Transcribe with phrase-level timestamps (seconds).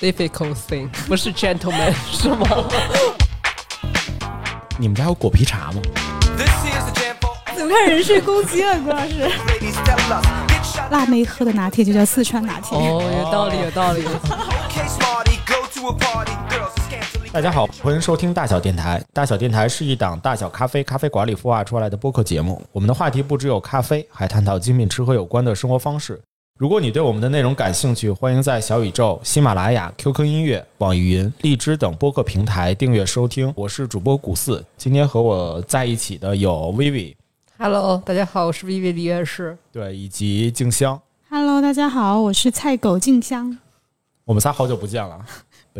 [0.00, 2.46] difficult thing，不是 gentleman 是吗？
[4.78, 5.82] 你们家有果皮茶吗？
[7.54, 9.30] 怎么看人身攻击了，郭老师？
[10.90, 12.78] 辣妹喝的拿铁就叫四川拿铁。
[12.78, 14.02] 哦，有道理，有道理。
[17.30, 19.00] 大家好，欢迎收听大小电台。
[19.12, 22.60] 大小电台是一档大小咖啡咖啡馆里孵化出来的播客节目。
[22.72, 26.20] 我们的话题不只有咖啡，还探讨精品吃喝有关的生活方式。
[26.60, 33.50] 如果你对我们的内容感兴趣，欢迎在小宇宙、喜马拉雅、QQ 音乐、网易云、荔枝等播客平台订阅收听。
[33.56, 39.56] 我是主播古四，今天和我在一起的有 Vivi，Hello，大家好，我是 Vivi 李院士。
[39.72, 41.00] 对，以及静香。
[41.30, 43.56] Hello，大家好，我是菜狗静香。
[44.26, 45.24] 我们仨好久不见了。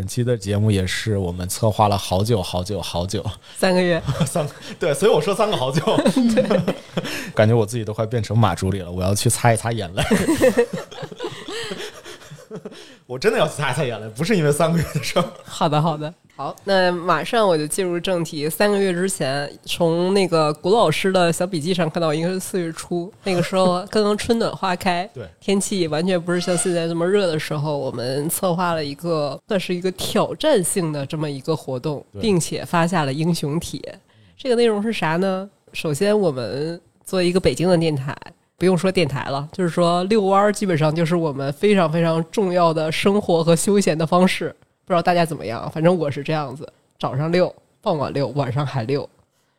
[0.01, 3.23] 本期的节目也是我们策划了好久好久好久，
[3.59, 5.83] 三个月， 三个对，所以我说三个好久，
[7.37, 10.03] 感觉我自己都快变成马助理了，我要去擦一擦眼泪。
[13.05, 15.25] 我真的要去擦一擦眼泪，不是因为三个月的事儿。
[15.45, 18.49] 好的，好的，好，那马上我就进入正题。
[18.49, 33.79] 三个月之前，从那个古老师的小笔记上看到，应该是四月初，那个时候 刚刚春暖花开，对，天气完全不是像现在这么热的时候，我们策划了一个算是一个挑战性的这么一个活动，并且发下了英雄帖。
[34.35, 35.47] 这个内容是啥呢？
[35.75, 38.17] 首先，我们作为一个北京的电台。
[38.57, 44.55] 不用说电台了，就是说遛弯儿，基本上就是我们非常非常重要的生活和休闲的方式。
[44.91, 49.09] 不知道大家怎么样，反正我是这样子：早上遛，傍晚遛，晚上还遛。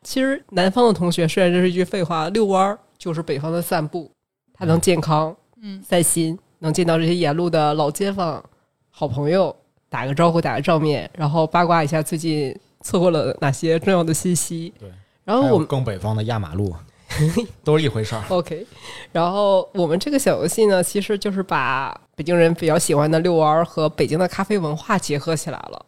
[0.03, 4.11] 其实南方的同学，虽然这是一句废话，遛弯儿就是北方的散步，
[4.53, 8.43] 它能健康，嗯，散心，能见到这些沿路的老街坊、
[8.89, 9.55] 好朋友，
[9.87, 14.73] 打个招呼，打个照面，然后八卦一下最近错过了哪些重要的信息。
[14.77, 14.91] 对，
[15.23, 16.75] 然后我们更北方的压马路，
[17.63, 18.23] 都是一回事儿。
[18.27, 18.67] OK，
[19.13, 25.85] 然后我们这个小游戏呢，其实就是把北京人比较喜欢的遛弯儿和北京的咖啡文化结合起来了，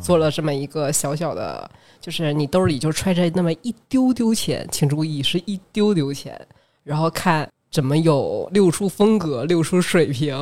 [0.00, 1.70] 做了这么一个小小的，
[2.00, 6.34] 就是你兜里就揣着那么一丢丢钱，请注意是一丢丢钱，
[6.82, 7.46] 然后看。
[7.70, 10.34] 怎么有溜出风格、溜出水平，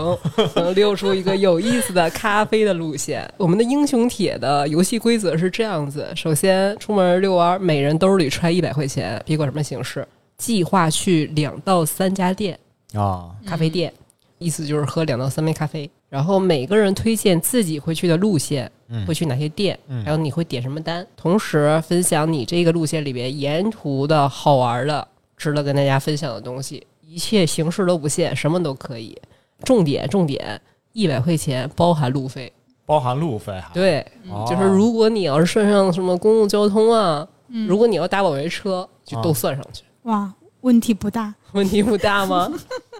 [0.54, 3.28] 能溜出一个有意思的咖啡的路线？
[3.36, 10.06] 我们的英雄帖的游戏规则是这样子：首先出门遛弯，每人兜里揣一百块钱，别管什么形式，
[10.36, 12.56] 计划去两到三家店
[12.92, 13.92] 啊，咖啡店，
[14.38, 15.90] 意思就是喝两到三杯咖啡。
[16.08, 29.20] 然后每个人推荐自己会去的路线，嗯会去哪些店，嗯还有你会点什么单，同时分享你这个路线里边沿途的好玩的、值得跟大家分享的东西，一切形式都不限，什么都可以。
[29.64, 30.60] 重点重点，
[30.92, 32.52] 一百块钱包含路费。
[32.86, 33.70] 包含路费哈。
[33.74, 37.26] 对，哦就是如果你要是算上什么公共交通啊，
[37.66, 41.34] 如果你要打网约车，就都啊算上去，哇，问题不大。
[41.52, 42.52] 问题不大吗？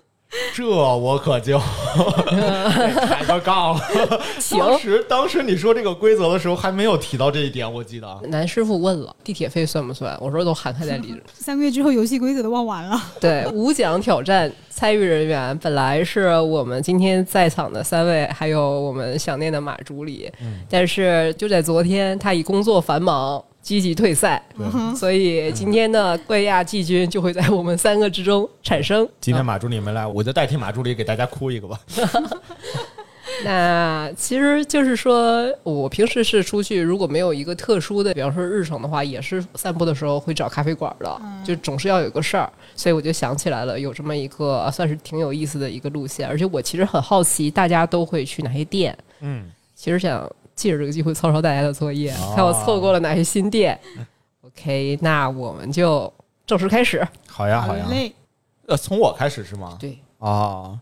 [0.53, 1.59] 这我可就
[2.29, 3.81] 抬个杠了。
[4.39, 8.21] 行，当时当时你说这个规则的时候，还没有提到这一点，我记得。
[8.29, 10.17] 男师傅问了，地铁费算不算？
[10.21, 11.15] 我说都涵盖在里。
[11.35, 13.01] 三个月之后，游戏规则都忘完了。
[13.21, 20.31] 对，五奖挑战参与人员本来是我们今天在场的三位，还有我们想念的马助理，
[20.69, 23.43] 但是就在昨天，他以工作繁忙。
[23.65, 24.41] 积极退赛，
[24.95, 29.09] 所以今天的冠亚季军就会在我们三个之中产生。
[29.23, 31.81] 今天马助理没来，我就代替马助理给大家哭一个吧。
[33.43, 48.97] 那其实就是说，我平时是出去，如果没有一个特殊的，比方说日程的话，也是散步的时候会找咖啡馆的，就总是要有个事儿，所以我就想起来了，有这么一个呃算是挺有意思的一个路线，而且我其实很好奇，大家都会去哪些店？
[49.21, 53.79] 嗯，其实想借着这个机会抄抄大家的作业，哦看我错过了哪些新店。
[54.43, 56.13] OK，那我们就
[56.47, 57.07] 正式开始。
[57.29, 57.87] 好呀，好呀。
[57.91, 58.15] 嘞，
[58.67, 59.77] 呃，从我开始是吗？
[59.81, 60.79] 对，哦，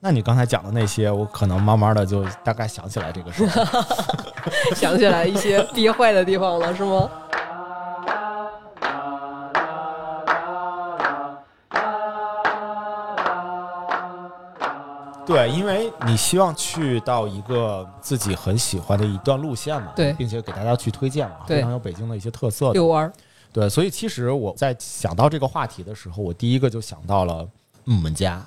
[0.00, 3.66] 那你刚才讲的那些，我可能慢慢的就大概想起来这个事儿。
[4.74, 7.10] 想起来一些 憋坏的地方了，是吗？
[15.24, 22.72] 对，因为你希望去到一个自己很喜欢的一段路线嘛，对并且给大家去推荐嘛，非常有北京的一些特色的。
[22.74, 23.12] 遛弯儿。
[23.52, 27.46] 对，所以其实我在想到这个话题的时候，我第一个就想到了
[27.84, 28.44] 我们家。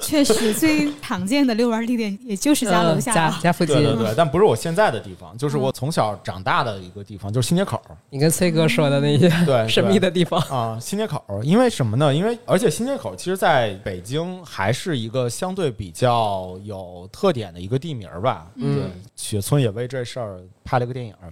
[0.00, 3.38] 确实最常见的遛弯地点也就是家楼下呃家。
[3.40, 3.74] 家附近。
[3.74, 7.80] 对对对，但不是我现在的地方，就是我从小长大的一个地方，就是新街口。
[8.10, 12.12] 你跟崔哥说的那些对神秘的地方，啊，新街口，因为什么呢？
[12.12, 18.50] 因为而且新街口其实在北京还是一个相对比较有特点的一个地名儿吧。
[18.56, 21.30] 嗯对，雪村也为这事儿拍了个电影儿。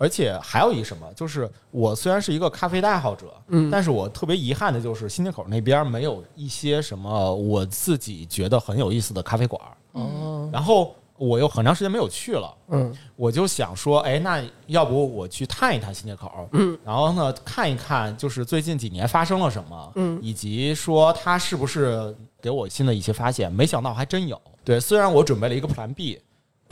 [0.00, 9.74] 而且还有一什么，就是我虽然是一个咖啡的爱好者，嗯但是我特别遗憾的就是新街口那边没有一些什么我自己觉得很有意思的咖啡馆儿。
[9.94, 23.52] 哦，然后我又很长时间没有去了，嗯我就想说，哎，那要不我去探一探新街口，嗯，然后呢看一看，就是最近几年发生了什么，嗯以及说它是不是给我新的一些发现。
[23.52, 24.40] 没想到还真有。
[24.64, 26.20] 对，虽然我准备了一个 Plan B。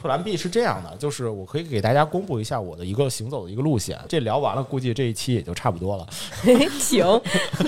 [0.00, 3.98] Plan B 是这样的，就是我可以给大家公布一下我的一个行走的一个路线。
[4.08, 6.06] 这聊完了，估计这一期也就差不多了。
[6.78, 7.04] 行，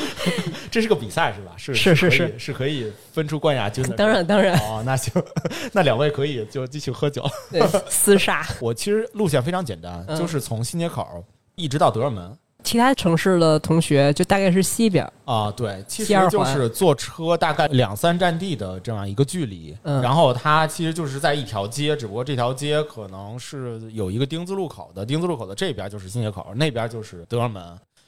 [0.70, 1.52] 这是个比赛是吧？
[1.56, 3.96] 是是是是是可以分出冠亚军的。
[3.96, 5.12] 当然当然，哦，那行，
[5.72, 7.28] 那两位可以就继续喝酒。
[7.50, 8.46] 对，厮杀。
[8.60, 12.36] 我其实路线非常简单，嗯就是从新街口一直到德尔门
[12.68, 15.50] 其他城市的同学就大概是西边，啊。
[15.52, 19.74] 对，其实就是坐车大概两三站地的这样一个距离。
[19.84, 27.62] 嗯然后它其实就是在一条街，只不过这条街可能是有一个丁字路口的，丁字路口的这边就是新街口，那边就是德尔门。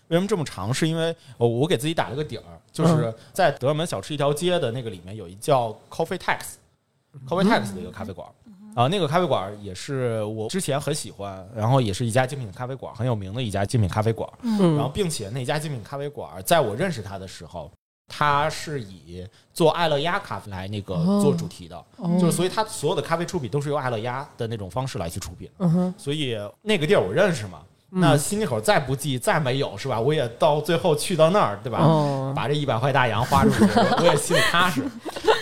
[0.09, 0.75] 为什么这么长？
[0.75, 8.29] 是因为我我给自己打了个底儿，就是在德尔门小吃一条街的那个里面有一叫 Coffee Tax，Coffee Tax 的一个咖啡馆。
[8.75, 14.31] 啊，那个咖啡馆也是我之前很喜欢，然后也是一家精品咖啡馆，很有名的一家精品咖啡馆。
[14.43, 17.71] 嗯然后，并且那家精品咖啡馆，在我认识他的时候，
[18.07, 25.51] 他是以做爱乐压咖啡来那个哦做主题的，哦就是所以他所有的咖啡出品都是由爱乐压的那种方式来去出品。
[25.59, 27.61] 嗯哼，所以那个地儿我认识嘛。
[27.91, 30.01] 那新街口再不济，再没有是吧？
[30.01, 31.81] 我也到最后去到那儿，对吧？
[31.81, 34.85] 哦把这一百块大洋花出去，我 我也心里踏实。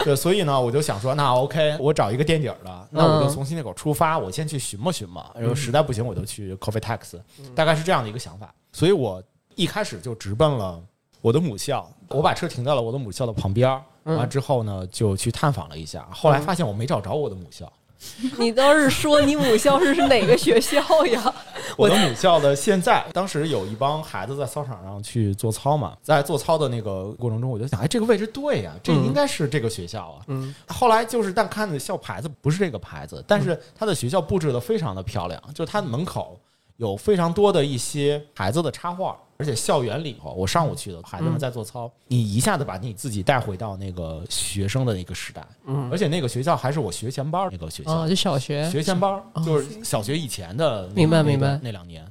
[0.04, 7.20] 对，所以呢，我就想说，那 OK，我找一个垫底儿的，那我就从新街口出发，我先去寻摸寻摸，然后实在不行，我就去 Coffee Tax，
[7.54, 8.52] 大概是这样的一个想法。
[8.72, 9.22] 所以我
[9.54, 10.80] 一开始就直奔了
[11.20, 13.82] 我的母校，我把车停在了我的母校的旁边儿。
[14.04, 17.70] 完之后呢，就去探访了一下，后来发现我没找着我的母校。
[18.38, 21.34] 你倒是说你母校是是哪个学校呀？
[21.76, 30.22] 我的母校的现在，当时有一帮孩子在操场上去做操嘛，在做操的那个过程中，我就想，哎，这个位置对呀、这应该是这个学校啊。
[30.28, 36.38] 嗯，后来就是，但看的校牌子不是这个牌子，但是它的学校布置的非常的漂亮，就是它门口
[36.78, 45.90] 有非常多的一些孩子的插画，而且校园里头，我上午去的，孩子们在做操，你一下子把你自己带回到那个学生的那个时代，嗯。
[45.90, 48.70] 而且那个学校还是我学前班儿那个学校，哦，就小学。
[48.70, 51.60] 学前班儿就是小学以前的那那个明白明白。
[51.60, 52.06] 那两年，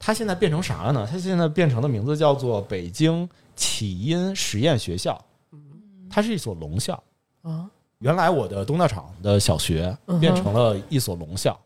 [0.00, 1.08] 它现在变成啥了呢？
[1.08, 5.24] 它现在变成的名字叫做北京启音实验学校，
[6.10, 7.00] 它是一所聋校。
[7.42, 11.56] 啊，原来我的东道场的小学变成了一所聋校，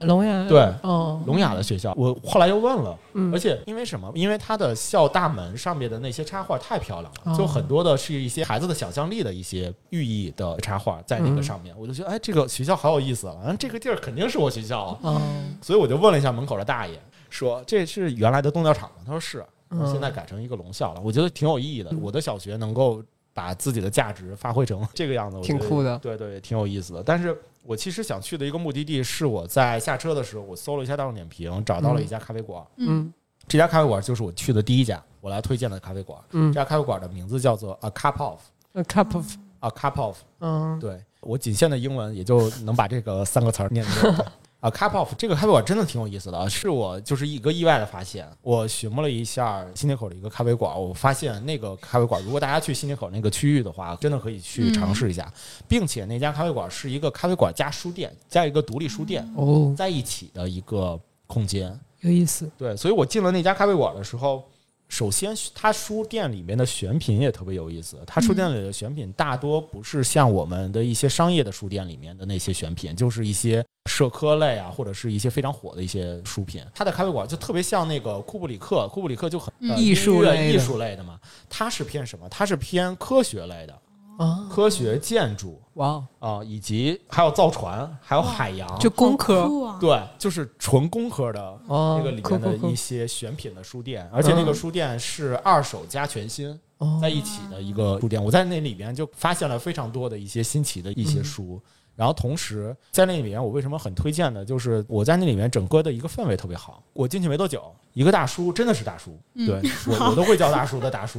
[0.00, 1.92] 聋哑对哦，聋哑的学校。
[1.96, 4.10] 我后来又问了，嗯而且因为什么？
[4.14, 13.36] 因为它的校大门上面的那些插画太漂亮了，哦就很多的是一些孩子的想象力的一些寓意的插画在那个上面，我就觉得哎，这个学校好有意思啊！
[13.46, 14.98] 嗯，这个地儿肯定是我学校啊。
[15.02, 15.22] 哦，
[15.62, 16.98] 所以我就问了一下门口的大爷，
[17.30, 18.96] 说这是原来的东教场吗？
[19.06, 21.00] 他说是，嗯现在改成一个聋校了。
[21.02, 21.90] 我觉得挺有意义的。
[22.00, 23.02] 我的小学能够
[23.32, 27.02] 把自己的价值发挥成 这个样子，挺酷的对对，挺有意思的。
[27.02, 27.36] 但是
[27.66, 32.64] 我其实想去的一个目的地是我在下车的时候，我搜了一下大众点评，找到了一家咖啡馆。
[32.76, 33.12] 嗯
[33.48, 36.18] 这家咖啡馆就是我去的第一家，我来推荐的咖啡馆。
[36.30, 38.40] 嗯这家咖啡馆的名字叫做 A Cup of。
[38.72, 44.12] ，a cup of，A cup of，嗯对我仅限的英文也就能把这个三个词儿念对。
[44.66, 48.28] 啊，Cup of 这个咖啡馆真的挺有意思的啊，是我就是一个意外的发现。
[48.42, 55.32] 我寻摸了一下新街口的一个咖啡馆，我发现那个咖啡馆，如果大家去新街口那个区域的话，真的可以去尝试一下，
[55.68, 61.78] 并且那家咖啡馆是一个咖啡馆加书店加一个独立书店哦，在一起的一个空间。
[62.00, 64.44] 有意思，对，所以我进了那家咖啡馆的时候，
[64.88, 67.98] 首先他书店里面的选品也特别有意思。
[68.06, 76.64] 他书店里的选品大多不是像我们的一些商业的书店里面的那些选品，就是一些社科类啊，或者是一些非常火的一些书品。
[76.72, 81.18] 他的咖啡馆就特别像那个库布里克，库布里克就很、艺术类艺术类的嘛。
[81.50, 82.28] 它是偏什么？
[82.28, 83.76] 它是偏科学类的，
[84.18, 89.76] 啊，科学建筑哇哦，啊、以及还有造船，还有海洋，就工科！
[89.80, 98.22] 对，就是纯工科的哦那个里面的一些选品的书店，而且那个书店是二手加全新哦在一起的一个书店。
[98.22, 101.60] 我在那里面就发现了非常多的一些新奇的一些书。
[101.94, 104.44] 然后同时在那里面，我为什么很推荐呢？
[104.44, 106.82] 就是我在那里面整个的一个氛围特别好。
[106.92, 111.18] 我进去没多久，一个大叔真的是大叔，对 我我都会叫大叔的大叔，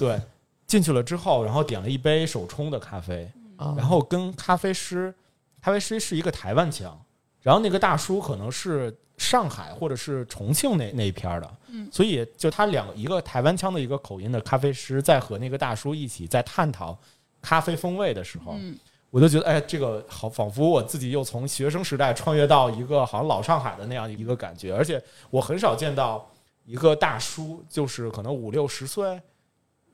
[0.00, 0.20] 对。
[0.66, 3.74] 进去了之后，然后点了一杯手冲的咖啡，啊。
[3.76, 5.14] 然后跟咖啡师，
[5.60, 6.98] 咖啡师是一个台湾腔，
[7.42, 11.88] 然后那个大叔可能是上海或者是重庆那那一片儿的，嗯。
[11.92, 16.98] 所以就他两个一个台湾腔的一个口音的咖啡师，在和那个大叔一起在探讨
[17.40, 18.76] 咖啡风味的时候，嗯。
[19.08, 26.28] 我就觉得哎，这个好，仿佛我自己又从学生时代穿越到一个好像老上海的那样一个感觉，而且我很少见到
[26.66, 29.18] 一个大叔，就是可能五六十岁，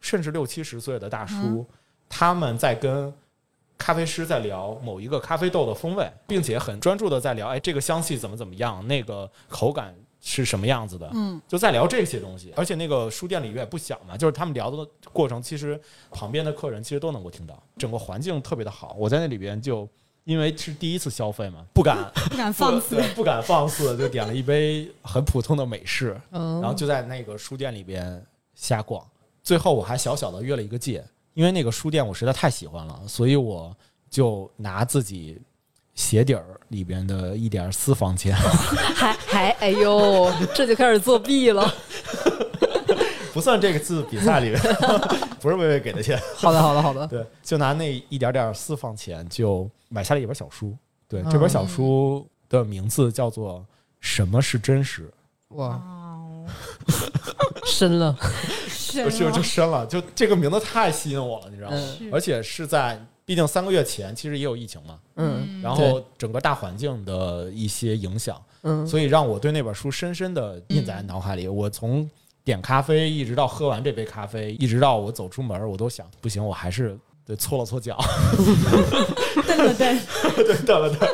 [0.02, 1.66] 甚至六七十岁的大叔，嗯
[2.14, 3.10] 他们在跟
[3.78, 12.52] 咖啡师在聊某一个咖啡豆的风味，并且很专注的在聊，哎，这个香气怎么怎么样，那个口感是什么样子的，嗯，就在聊这些东西。
[12.54, 15.80] 而且那个书店里也不小嘛，就是他们聊的过程，其实
[16.10, 18.94] 旁边的客人其实都能够听到，整个环境特别的好。
[18.98, 19.88] 我在那里边就
[20.24, 21.96] 因为是第一次消费嘛，不敢
[22.30, 28.22] 不敢放肆， 不敢放肆，就点了一杯很普通的美式，嗯然后就在那个书店里边
[28.54, 29.02] 瞎逛。
[29.42, 33.76] 最后我还小小的约了一个戒，因为那个书店我实在太喜欢了，所以我
[34.08, 35.40] 就拿自己
[35.94, 38.34] 鞋底儿里边的一点私房钱，
[38.94, 41.72] 还 还哎呦， 这就开始作弊了。
[43.32, 44.60] 不算这个字比赛里面，
[45.40, 47.06] 不是薇薇给的钱，好的，好的，好的。
[47.06, 50.76] 对，就拿那一点点私房钱就买下了一本小书。
[51.08, 53.60] 对，这本小书的名字叫做
[54.00, 55.10] 《什么是真实》。
[55.56, 55.91] 哇，哦，
[57.66, 58.16] 深了。
[58.68, 61.76] 是就就就深了，就这个名字太吸引我了，你知道吗？
[62.00, 71.48] 嗯而且是在，毕竟三个月前其实也有疫情嘛，嗯然后整个大环境的一些影响，嗯，所以让我对那本书深深的印在脑海里。
[71.48, 72.08] 我从
[72.44, 77.96] 点咖啡一直到喝完这杯咖啡，一直到我走出门，我都想不行，我还是得搓了搓脚，
[79.46, 80.00] 蹬了蹬，
[80.36, 81.08] 对，等了等，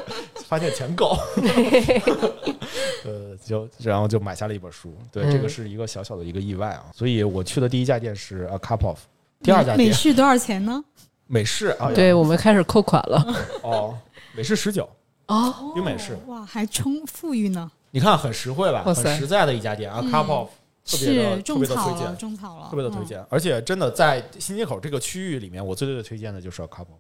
[0.47, 1.17] 发现钱够，
[3.05, 4.97] 呃，就然后就买下了一本书。
[5.13, 6.87] 对，嗯这个是一个小小的一个意外啊。
[6.95, 8.99] 所以我去的第一家店是 A Cup of，
[9.43, 10.83] 第二家店美式多少钱呢？
[11.27, 13.25] 美式啊，对我们开始扣款了。
[13.63, 13.95] 哦，
[14.35, 14.89] 美式十九，
[15.27, 20.49] 哦，冰美式，哇，还充富裕呢，你看很实惠吧，哇塞很实在的一家店啊嗯，Cup of
[20.89, 26.99] 特别的是特别种草了，的推荐，种草了，特别的推荐，而且真的在新街口这个区域里面，我最最推荐的就是 Couple。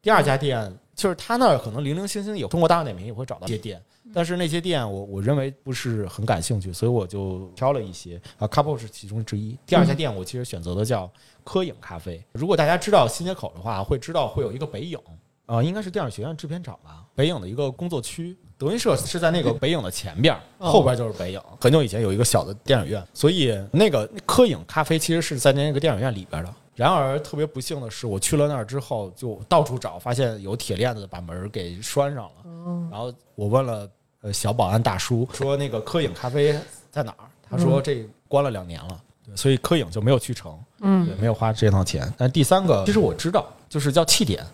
[0.00, 3.82] 第二家店就是他那儿可能零零星星有通过大众点评也会找到一些店，
[4.14, 9.58] 但是那些店我我认为不是很感兴趣，所以我就挑了一些啊，Couple 是其中之一。
[9.66, 11.10] 第二家店我其实选择的叫
[11.42, 12.24] 科影咖啡。
[12.32, 14.98] 如果大家知道新街口的话，会知道会有一个北影。
[15.46, 21.40] 啊、应该是电影学院制片厂吧，北影的一个工作区，德云社是在那个北影的前边 后边就是北影。
[21.60, 26.54] 很久以前有一个小的电影院，所以那个科影咖啡其实是在那个电影院里边的。
[26.74, 32.88] 然而特别不幸的是，我去了那儿之后，就到处找，发现有铁链子把门儿给拴上了。
[32.90, 33.88] 然后我问了
[34.20, 36.58] 呃小保安大叔，说那个科影咖啡
[36.90, 37.24] 在哪儿？
[37.48, 39.00] 他说这关了两年了，
[39.34, 40.58] 所以科影就没有去成。
[40.80, 42.12] 嗯对，没有花这趟钱。
[42.18, 44.44] 但第三个，其实我知道，就是叫气点，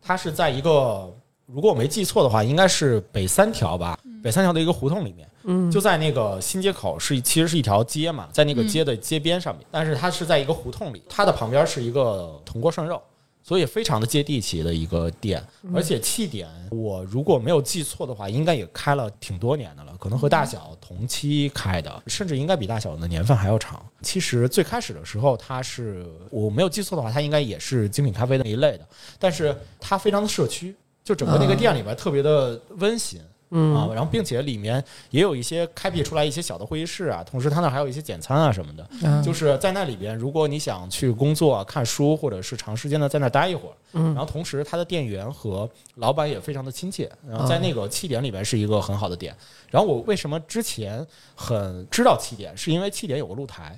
[0.00, 1.12] 它是在一个，
[1.52, 13.00] 如果我没记错的话，应该是北三条吧，北三条的一个胡同里面，嗯，就在那个新街口是其实是一条街嘛，在那个街的街边上面，但是它是在一个胡同里，它的旁边是一个铜锅涮肉。
[13.42, 15.42] 所以非常的接地气的一个店，
[15.74, 23.82] 而且气点，我如果没有记错的话，应该也开了挺多年的了，可能和大小同期开的，甚至应该比大小的年份还要长。
[24.02, 28.86] 其实最开始的时候，它是我没有记错的话，它应该也是精品咖啡的那一类的，
[29.18, 33.20] 但是它非常的社区，就整个那个店里边特别的温馨。
[33.52, 34.80] 嗯啊，然后并且里面
[35.10, 49.34] 也有一些开辟出来一些小的会议室啊，同时它那儿还有一些简餐啊什么的，嗯就是在那里边，如果你想去工作、啊看书，或者是长时间的在那儿待一会儿，嗯然后同时他的店员和老板也非常的亲切，然后在那个气点里边是一个很好的点。
[49.68, 51.04] 然后我为什么之前
[51.34, 53.76] 很知道气点，是因为气点有个露台，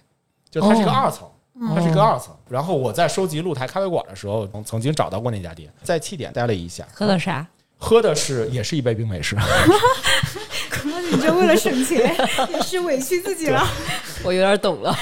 [0.51, 1.27] 就它是一个哦二层。
[1.75, 7.47] 它是一个二层，然后我在收集露台咖啡馆的时候，曾曾经找到过那家店，在气点待了一下，喝的啥？
[7.79, 9.37] 喝的是也是一杯冰美式，
[10.71, 12.15] 可能你这为了省钱
[12.53, 13.67] 也是委屈自己了。
[14.25, 14.97] 我有点懂了。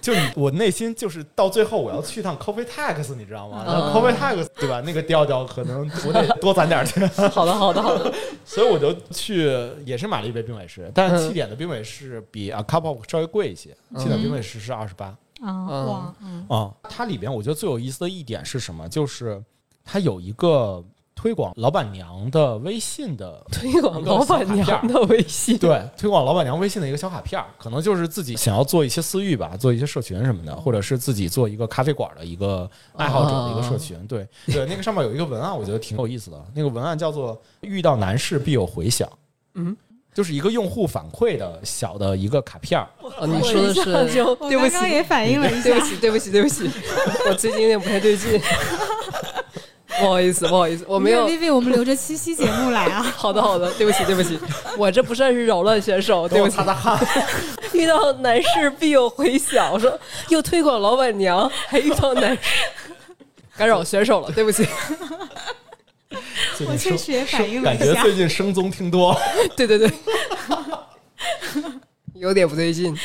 [0.00, 3.64] 就你我内心就是到最后我要去趟 Coffee Tax，你知道吗？
[3.66, 4.80] 然后嗯 Coffee Tax 对吧？
[4.84, 8.12] 那个调调可能我得多攒点钱， 好的，好的，好的。
[8.44, 9.48] 所以我就去
[9.84, 16.74] 也是买了一杯冰美式，但是嗯七点的冰美式比 A Cup of 稍微贵一些，七点冰美式是二十八啊，哇，嗯，啊。
[16.82, 18.88] 它里边我觉得最有意思的一点是什么？
[18.88, 19.42] 就是
[19.84, 25.58] 它有一个推广老板娘的微信的推广老板娘的微信。
[25.58, 33.98] 对，推广老板娘微信的一个小卡片儿，可能就是自己想要做一些私域吧，做一些社群什么的，或者是自己做一个咖啡馆的一个爱好者的一个社群。
[34.06, 36.46] 对对，那个上面有一个文案，我觉得挺有意思的。
[36.54, 39.08] 那个文案叫做“遇到难事必有回响”，
[39.54, 39.76] 嗯，
[40.18, 42.88] 就是一个用户反馈的小的一个卡片儿。
[43.20, 46.68] 哦，你说的是对不起，刚刚也反映了一下，对不起，对不起，对不起，
[47.28, 48.28] 我最近有点不太对劲。
[50.00, 51.28] 不好意思，不好意思，我没有。
[51.28, 53.00] Vivi，我们留着七夕节目来啊。
[53.16, 54.36] 好的，好的，对不起，对不起，
[54.76, 56.56] 我这不算是扰乱选手，对不起。
[56.56, 56.98] 擦擦汗。
[57.72, 59.96] 遇到难事必有回响，我说
[60.30, 62.40] 又推广老板娘，还遇到难事，
[63.56, 64.66] 干扰选手了，对不起。
[66.56, 69.16] 最我确实也反应了一下感觉最近声综听多。
[69.56, 69.90] 对对对，
[72.14, 72.96] 有点不对劲。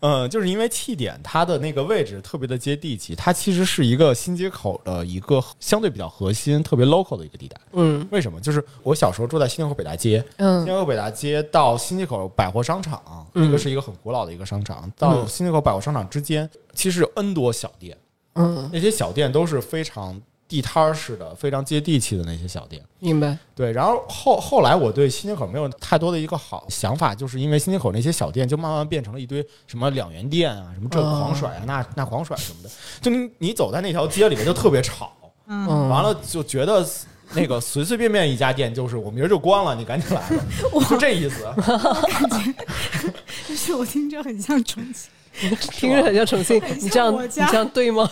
[0.00, 7.56] 嗯，就是因为气点它的那个位置特别的接地气，它其实是一个新街口的一个相对比较核心、特别 local 的一个地带。
[7.72, 8.38] 嗯为什么？
[8.38, 13.02] 就是我小时候住在新街口北大街，新嗯街口北大街到新街口百货商场，
[13.34, 14.88] 嗯那个是一个很古老的一个商场。
[14.98, 17.96] 到新街口百货商场之间，其实有 N 多小店，
[18.34, 22.82] 嗯，那些小店都是非常地摊儿似的、非常接地气的那些小店。
[23.00, 23.36] 明白。
[23.54, 35.12] 对，然后后后来我对新街口没有太多的一个好想法，就是因为新街口那些小店就慢慢变成了一堆什么两元店啊，什么这狂甩啊，那那狂甩什么的，就你你走在那条街里面就特别吵，
[35.46, 36.86] 嗯，嗯，完了就觉得
[37.32, 40.44] 那个随随便便一家店就是我明儿就关了，你赶紧来吧，
[40.88, 41.44] 就这意思。
[43.48, 45.10] 就是我听着很像重庆。
[45.72, 48.08] 听着很像重庆，你这样你这样对吗？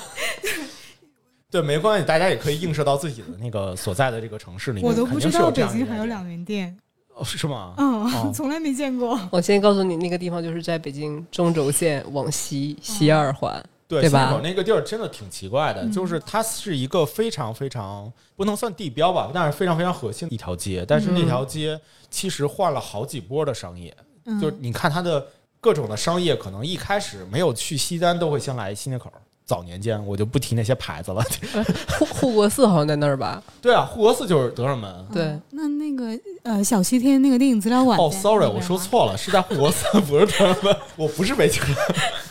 [1.55, 6.77] 对，没关系，大家也可以映射到自己的那个所在的这个城市里面，我都不知道北京还有两元店，
[7.15, 7.75] 哦是吗？
[7.77, 9.17] 嗯，哦 从来没见过。
[9.31, 13.65] 我先告诉你，那个地方就是在北京中轴线往西西二环。
[13.87, 20.85] 对，对吧那个地儿真的挺奇怪的，嗯就是它是一个非常非常不能算地标吧，但是非常非常核心的一条街。
[20.89, 21.79] 但是那条街
[22.11, 25.25] 其实换了好几波的商业，嗯就是你看它的
[25.61, 29.13] 各种的商业，可能一开始没有去西单，都会先来新街口。
[29.47, 31.23] 早年间我就不提那些牌子了。
[31.99, 33.43] 护护国寺好像在那儿吧？
[33.61, 35.07] 对啊，护国寺就是德胜门。
[35.13, 40.77] 对，那那个呃小西天那个电影资料馆哦在，sorry，我说错了，是在护国寺，不是德胜门。
[40.97, 41.77] 我不是北京人，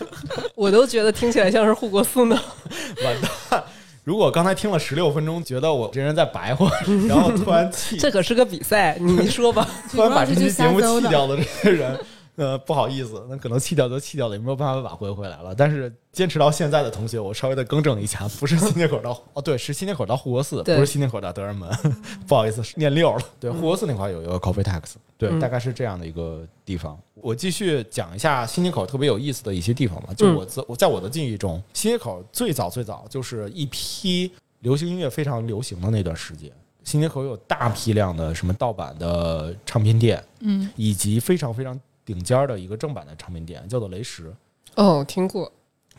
[0.55, 2.39] 我都觉得听起来像是护国寺呢。
[3.03, 3.15] 完
[3.49, 3.63] 蛋。
[4.03, 6.69] 如果刚才听了十六分钟，觉得我这人在白话，
[7.07, 9.65] 然后突然气这可是个比赛，你说吧。
[9.89, 11.97] 突然把这期节目主要是就瞎诌的弃掉的这些人，
[12.35, 15.53] 呃，不好意思，那可能弃掉就弃掉了，也没有办法挽回回来了。
[15.53, 21.69] 但是坚持到现在的同学，我稍微的更正一下，不是新街口到 哦，对，是新街口到护国寺，不是新街口到德胜门，
[22.27, 23.21] 不好意思，念六了。
[23.39, 26.97] 对，护国寺那块有一个 coffee tax，对，嗯大概是这样的一个地方。
[27.15, 30.09] 我继续讲一下新街口特别有意思的一些地方吧。
[30.17, 36.51] 就嗯我在我在我的记忆中，新街口最早最早就是一批流行音乐非常流行的那段时间。
[36.83, 44.33] 新街口有大批量的什么盗版的唱片店，嗯以及非常非常顶尖儿的一个正版的唱片店，叫做雷石。
[44.75, 45.51] 哦，听过，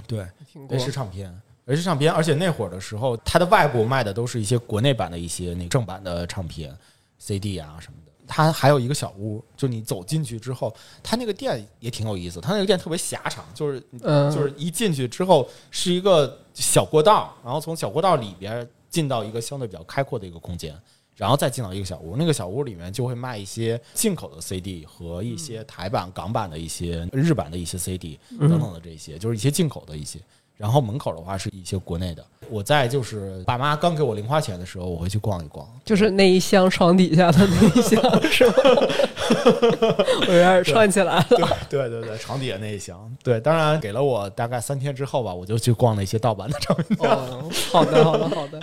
[0.07, 0.83] 对，听过雷。
[0.83, 1.33] 石唱片，
[1.67, 6.77] 雷石唱片，而且那会儿的时候，它的外部卖的都是一些国内版的一些那个正版的唱片、
[7.19, 8.13] CD 啊什么的。
[8.27, 12.41] 它还有一个小屋，就你走进去之后，它那个店也挺有意思。
[12.41, 20.75] 它那个店特别狭长，就是嗯，就是一进去之后是一个小过道，然后从小过道里边进到一个相对比较开阔的一个空间，
[21.17, 22.17] 然后再进到一个小屋。
[22.17, 30.19] 那个小屋里面就会卖一些进口的 CD 和一些台版、港版的一些日版的一些 CD 等等的这些，就是一些进口的一些。
[30.57, 32.25] 然后门口的话是一些国内的。
[32.49, 35.69] 我在就是爸妈刚给我零花钱的时候，我会去逛一逛。
[35.85, 38.53] 就是那一箱床底下的那一箱，是吗？
[40.29, 41.27] 我有点串起来了。
[41.69, 43.13] 对对对对，床底下那一箱。
[43.25, 47.11] 对，当然给了我大概三天之后吧，我就去逛了一些盗版的唱片店。
[47.11, 48.63] 哦，好的，好的，好的。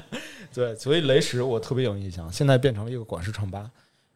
[0.54, 3.70] 对，所以雷石我特别有印象，现在变成了一个广式唱吧，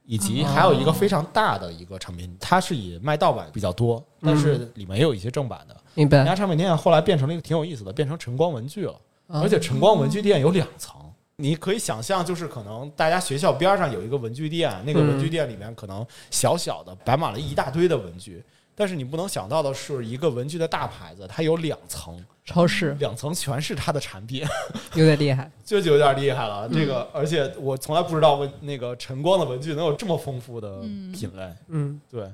[0.05, 5.75] 以及还有一个非常大的一个唱片，它是以卖盗版比较多，但是里面也有一些正版的。
[5.93, 6.19] 明白。
[6.19, 11.01] 那家唱片店后来变成了一个挺有意思的，变成晨光文具了，而且晨光文具店有两层。
[11.37, 18.41] 你可以想象，就是可能大家学校边上有一个文具店，那个文具店里面可能小小的摆满了一大堆的文具，
[18.75, 24.45] 但是你不能想到的是，一个文具的大牌子，它有两层，超市两层全是它的产品。
[24.95, 25.49] 有点厉害。
[25.63, 26.67] 这 就有点厉害了。
[26.67, 30.81] 这个，而且我从来不知道文那个晨光的文具能有这么丰富的
[31.13, 31.53] 品类。
[31.69, 32.29] 嗯，对，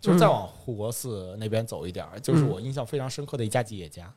[0.00, 4.12] 就是再往护国寺那边走一点，就是我印象非常深刻的一家吉野家。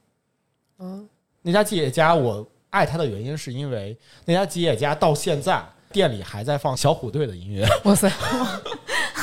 [0.78, 1.08] 嗯，
[1.42, 7.66] 那家吉野家，我爱它的原因是因为那家吉野家到现在店里还在放小虎队的音乐。
[7.86, 8.12] 哇塞，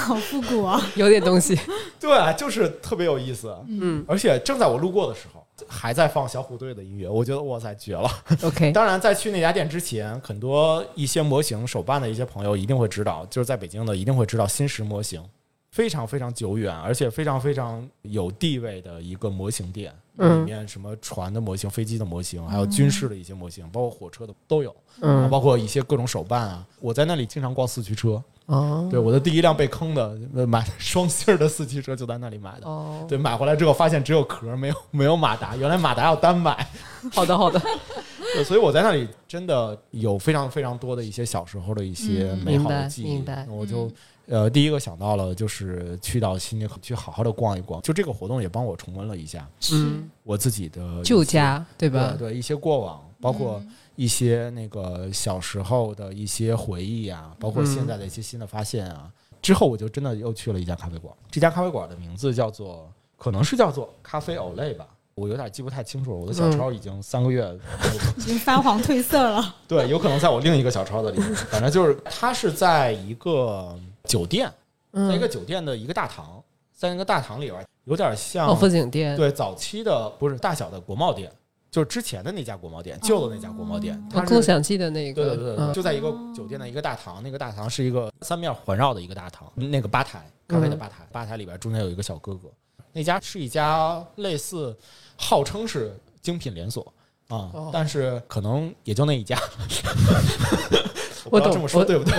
[0.02, 0.80] 好复古啊！
[0.96, 1.58] 有点东西。
[2.00, 3.54] 对，啊就是特别有意思。
[3.68, 8.10] 嗯而且正在我路过的时候，还在放小虎队的音乐，我觉得哇塞绝了。
[8.42, 15.22] ，OK，当然，在去那家店之前，很多一些模型手办的一些朋友一定会知道，就是在北京的一定会知道新石模型，
[15.70, 19.92] 非常非常久远，而且非常非常有地位的一个模型店。
[20.18, 26.66] 嗯里面什么船的模型、飞机的模型，还有军事的一些模型，包括火车的都有，嗯，包括一些各种手办啊。
[26.80, 32.66] 我在那里经常逛四驱车，哦，对，我的第一辆被坑的呃买双星儿的四驱车就在那里买的。
[32.66, 36.66] 哦，对，买回来之后发现只有壳没有没有马达， 原来马达要单买。
[37.12, 37.61] 好的，好的，
[38.35, 43.07] 对，所以我在那里真的有非常非常多的一些小时候的一些美好的记忆。
[43.07, 43.90] 嗯明白明白我就
[44.26, 52.14] 呃第一个想到了就是去到新街口去好好的逛一逛，就这个活动也帮我重温了一下嗯，我自己的旧家对对吧？
[52.18, 53.62] 对一些过往，包括
[53.96, 59.11] 一些那个小时候的一些回忆啊，包括现在的一些新的发现啊。
[59.40, 66.16] 之后我就真的又去了一家咖啡馆，这家咖啡馆的名字叫做可能是叫做咖啡 Olay 吧，我有点记不太清楚了。
[66.16, 67.52] 我的小抄已经三个月
[68.16, 69.57] 已经发黄褪色了。
[69.66, 71.35] 对，有可能在我另一个小抄的里面。
[71.50, 74.48] 反正就是它是在一个酒店，
[74.92, 76.40] 在一个酒店的一个大堂，
[76.72, 79.16] 在那个大堂里边，有点像哦，风景店。
[79.16, 81.28] 对，早期的不是大小的国贸店，
[81.72, 83.98] 就是之前的那家国贸店，旧的那家国贸店。
[84.12, 92.50] 他共享记的那对个，对对对，就在一个酒店的一个大堂，那个大堂是一个三面环绕的一个大堂，那个吧台，咖啡的吧台，吧台里边中间有一个小哥哥。
[92.92, 94.76] 那家是一家类似，
[95.16, 96.92] 号称是精品连锁
[97.28, 99.38] 啊，但是可能也就那一家。
[101.30, 102.14] 我懂这么说对不对？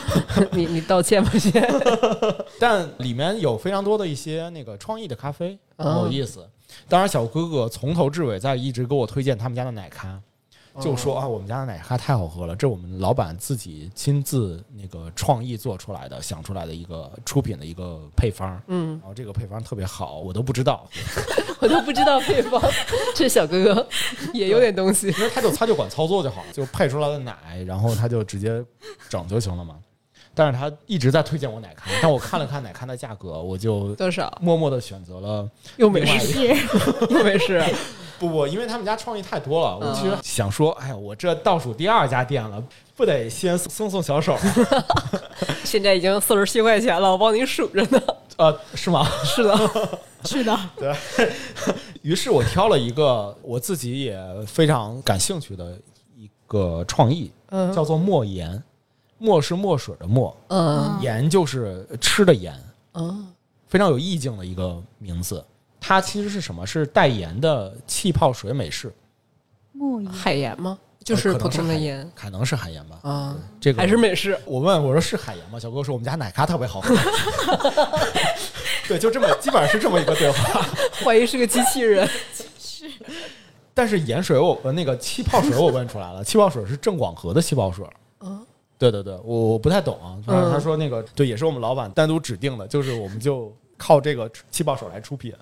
[0.52, 1.62] 你 你道歉吧先。
[2.58, 6.48] 但里面有非常多的一些那个创意的咖啡，很有意思。
[6.88, 10.20] 当然，小哥哥从头至尾在一直给我推荐他们家的奶咖。
[10.80, 18.60] 就说啊，我们家的奶咖太好喝了，这我们老板自己亲自那个创意做出来的，想出来的一个出品的一个配方。
[18.66, 20.90] 嗯，然后这个配方特别好，我都不知道，
[21.62, 22.60] 我都不知道配方。
[23.14, 23.88] 这小哥哥
[24.34, 28.60] 也有点东西，因为他就他就管操作就好，就配出来的奶，然后他就直接
[29.08, 29.78] 整就行了嘛。
[30.34, 36.54] 但是他一直在推荐我奶咖， 但我看了看奶咖的价格，我就多少默默的选择了又美式
[37.10, 37.62] 又美式。
[38.18, 42.62] 不 不，因为他们家创意太多了，我其实想说，哎呀，我这倒数第二家店了，
[42.96, 44.36] 不得先送送小手？
[45.64, 48.00] 现在已经四十七块钱了，我帮您数着呢。
[48.36, 49.06] 呃，是吗？
[49.24, 50.94] 是的，是的，对。
[52.02, 54.16] 于是我挑了一个我自己也
[54.46, 55.76] 非常感兴趣的
[56.16, 58.62] 一个创意，嗯叫做墨盐。
[59.24, 62.54] 墨是墨水的墨，嗯盐就是吃的盐，
[62.92, 63.26] 嗯
[63.66, 65.42] 非常有意境的一个名字。
[65.80, 66.66] 它其实是什么？
[66.66, 68.92] 是带盐的气泡水美式，
[69.72, 70.78] 莫言海盐吗？
[71.02, 72.98] 就是普通的盐可能是海盐吧。
[73.02, 74.38] 啊，这个还是美式。
[74.44, 75.58] 我问我说是海盐吗？
[75.58, 76.94] 小哥说我们家奶咖特别好喝。
[78.86, 80.66] 对，就这么基本上是这么一个对话。
[81.02, 82.06] 怀疑是个机器人。
[83.74, 87.84] 但是盐水我呃那个气泡水我问出来了，气泡水是正广和的气泡水。
[88.74, 90.18] 嗯，对对对，我我不太懂啊。
[90.26, 95.32] 他说那个对，也是我们老板单独指定的，就是我们就靠这个气泡水来出品。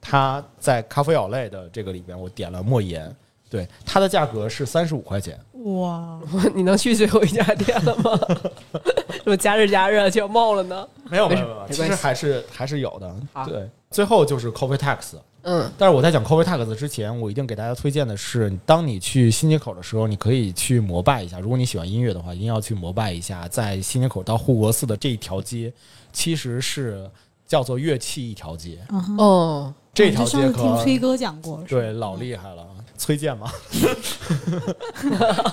[0.00, 3.14] 他在咖啡咬类的这个里边，我点了莫言，
[3.50, 5.38] 对它的价格是三十五块钱。
[5.64, 6.20] 哇，
[6.54, 8.20] 你能去最后一家店了吗？
[9.24, 10.88] 我加热加热就要冒了呢。
[11.10, 13.44] 没有没有没有，其实还是还是有的好。
[13.48, 15.14] 对，最后就是 coffee tax。
[15.48, 21.38] 嗯但是我在讲 coffee tax 之前，我一定给大家推荐的是，当你去新街口的时候，你可以去膜拜一下。
[21.38, 25.72] 如果你喜欢音乐的话，一定要去膜拜一下，在新街口到护国寺的这一条街，
[26.12, 27.08] 其实是
[27.46, 28.78] 叫做乐器一条街。
[29.18, 33.50] 哦，这条街可次听崔哥讲过，是吧对老厉害了，崔健嘛，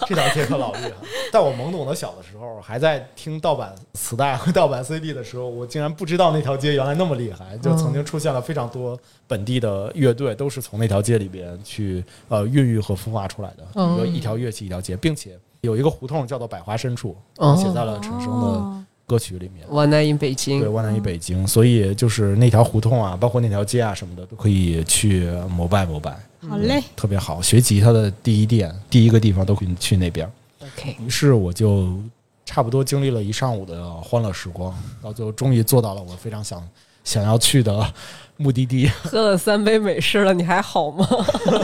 [0.08, 0.96] 这条街可老厉害了。
[1.32, 13.94] 在我懵懂的小的时候，还在听盗版磁带和盗版 CD 的时候，我竟然不知道那条街原来那么厉害，就曾经出现了非常多本地的乐队，都是从那条街里边去呃孕育和孵化出来的，嗯。
[13.96, 17.56] 一个一条乐器一条街，并且有一个胡同叫做百花深处，哦。
[17.56, 19.66] 写在了陈升的哦歌曲里面。
[19.70, 20.74] 万南 in 北对，京。
[20.74, 26.18] 万南一北京，所以就是那条胡同啊，包括那条街啊什么的，都可以去膜拜膜拜。
[26.48, 27.42] 好嘞，特别好。
[27.42, 30.30] 学吉他的第一店，第一个地方都可以去那边。
[30.60, 31.98] OK，于是我就
[32.46, 36.68] 差不多经历了一上午的欢乐时光，到最后终于做到了我非常想
[37.04, 37.94] 想要去的
[38.38, 38.88] 目的地。
[39.04, 41.08] 喝了三杯美式了，你还好吗？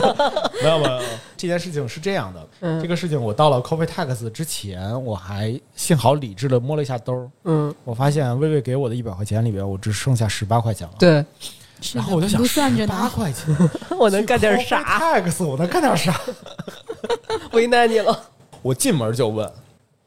[0.62, 1.02] 没有没有，
[1.38, 10.94] 这件事情是这样的，嗯这个事情我到了 Coffee Tax 之前，我还幸好理智的摸了一下兜儿，嗯，我发现薇薇给我的一百块钱里边，我只剩下十八块钱了。
[11.00, 11.24] 对，
[11.94, 12.42] 然后我就想，
[12.88, 13.56] 八，块钱，
[13.98, 16.20] 我能干点啥？？Tax 我能干点啥？
[17.54, 18.26] 为难你了。
[18.62, 19.50] 我进门就问，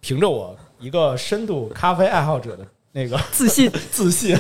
[0.01, 4.39] 凭着我一个深度咖啡爱好者的那个自信，自信，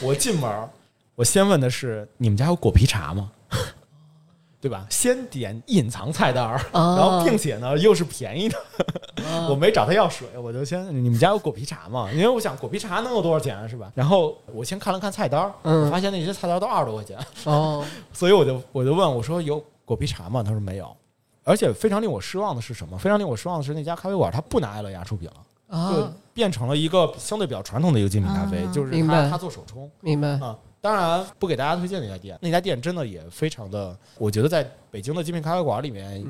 [0.00, 0.66] 我进门儿，
[1.14, 3.30] 我先问的是你们家有果皮茶吗？
[4.60, 4.86] 对吧？
[4.88, 8.56] 先点隐藏菜单儿，哦然后并且呢又是便宜的，
[9.50, 12.10] 我没找他要水，我就先你们家有果皮茶吗？
[12.12, 13.92] 因为我想果皮茶能有多少钱啊，是吧？
[13.94, 20.42] 然后我先看了看菜单儿，嗯我发现那些菜单儿都二十多块钱，哦， 所以我就我就问我说有果皮茶吗？
[20.42, 20.96] 他说没有，
[21.44, 22.96] 而且非常令我失望的是什么？
[22.96, 25.34] 非常令我失望的是那家咖啡馆他不拿爱乐芽出品了。
[25.68, 30.28] 就啊，变成了一个相对比较传统的一个精品咖啡，啊就是明白它它做手冲明白。
[30.38, 30.56] 啊。
[30.84, 36.22] 当然不给大家推荐那家店，那家店真的也非常的，我觉得在北京的精品咖啡馆里面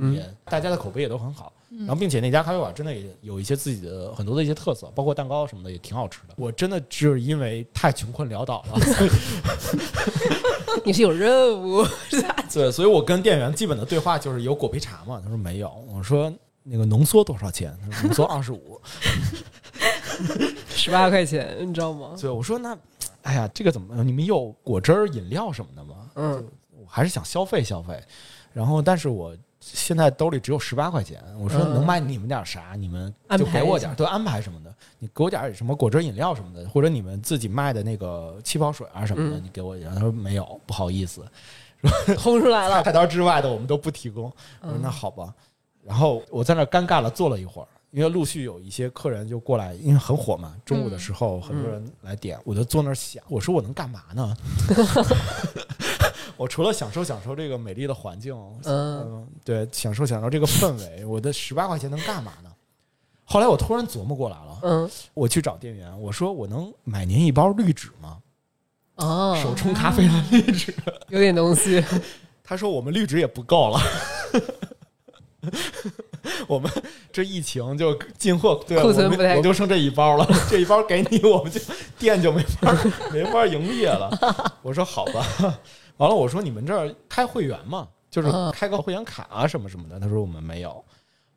[0.44, 1.52] 大家的口碑也都很好。
[1.70, 6.34] 嗯然后，并且那家咖啡馆真的也有一些自己的很多的一些特色，包括蛋糕什么的也挺好吃的。
[6.36, 8.78] 我真的只是因为太穷困潦倒了，
[10.86, 11.84] 你是有任务，
[12.48, 15.20] 对，所以我跟店员基本的对话就是有果皮茶嘛？
[15.20, 15.68] 他说没有。
[15.92, 17.76] 我说那个浓缩多少钱？
[17.82, 18.80] 他说浓缩二十五。
[20.70, 22.10] 十八块钱，你知道吗？
[22.20, 22.76] 对，我说那
[23.24, 26.10] 哎呀，这个怎么你们有果汁儿饮料什么的吗？
[26.14, 28.02] 嗯，我还是想消费消费。
[28.52, 39.92] 然后，但是我现在兜里只有十八块钱，我说嗯能买你们点啥，你们就给我点儿，对，安排什么的，你给我点儿什么果汁饮料什么的，或者你们自己卖的那个气泡水啊什么的，嗯你给我一点。
[39.94, 41.24] 他说没有，不好意思，
[42.18, 42.82] 轰出来了。
[42.84, 44.24] 菜单之外的我们都不提供。
[44.60, 45.34] 我说嗯那好吧，
[45.82, 47.68] 然后我在那尴尬了，坐了一会儿。
[47.94, 54.36] 因为陆续有一些客人就过来，因为很火嘛，中午的时候很多人来点，我就坐那儿想，我说我能干嘛呢？
[56.36, 62.50] 我除了享受享受这个美丽的环境，嗯嗯，对，享受享受这个氛围，我的十八块钱能干嘛呢？
[63.22, 68.18] 后来我突然琢磨过来了，嗯我去找店员，我说我能买您一包绿纸吗？
[68.96, 70.74] 哦，手冲咖啡的滤纸。
[71.10, 71.80] 有点东西。
[72.42, 73.80] 他说我们绿纸也不够了。
[76.48, 76.70] 我们
[77.12, 81.60] 这疫情就进货，对，库存不太我就剩这一包了，这一包给你，我们就
[81.98, 82.76] 店就没法
[83.12, 84.10] 没法营业了。
[84.62, 85.26] 我说好吧，
[85.98, 87.88] 完了我说你们这儿开会员吗？
[88.10, 89.98] 就是嗯开个会员卡啊什么什么的。
[89.98, 90.84] 他说我们没有。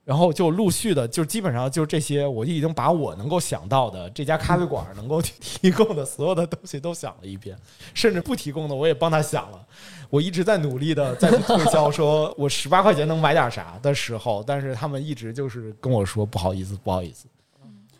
[0.08, 7.58] 然后就陆续的，就基本上就这些，我已经把我能够想到的这家咖啡馆能够提供的所有的东西都想了一遍，
[7.94, 9.60] 甚至不提供的我也帮他想了。
[10.10, 17.26] 我一直在努力的在去推销，说我十八块钱能买点啥的时候，但是他们一直就是跟我说不好意思，不好意思。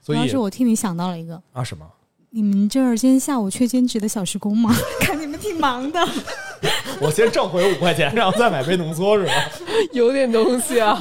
[0.02, 1.86] 所以主要是我替你想到了一个，啊什么？
[2.30, 4.74] 你们这儿今天下午缺兼职的小时工吗？
[5.02, 6.00] 看你们挺忙的。
[7.02, 9.34] 我先挣回五块钱，然后再买杯浓缩是吧？
[9.92, 10.98] 有点东西啊。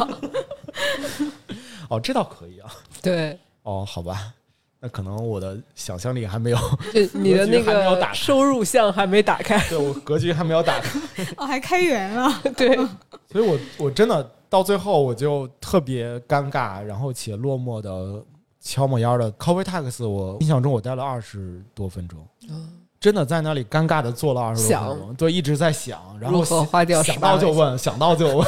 [1.88, 2.70] 哦，这倒可以啊。
[3.02, 4.32] 对，哦，好吧，
[4.80, 6.58] 那可能我的想象力还没有，
[7.14, 9.58] 你的那个收入项还没打开。
[9.68, 10.98] 对我格局还没有打开。
[11.36, 12.42] 哦，还开源了。
[12.56, 12.76] 对，
[13.30, 18.22] 所以我我真的到最后我就特别尴尬，然后且落寞的
[18.60, 22.26] 敲木腰的 Coffee Tax，我印象中我待了二十多分钟，
[22.98, 28.46] 真的在那里尴尬的坐了二十多分钟，对，一直在想，然后花掉想到就问，想到就问。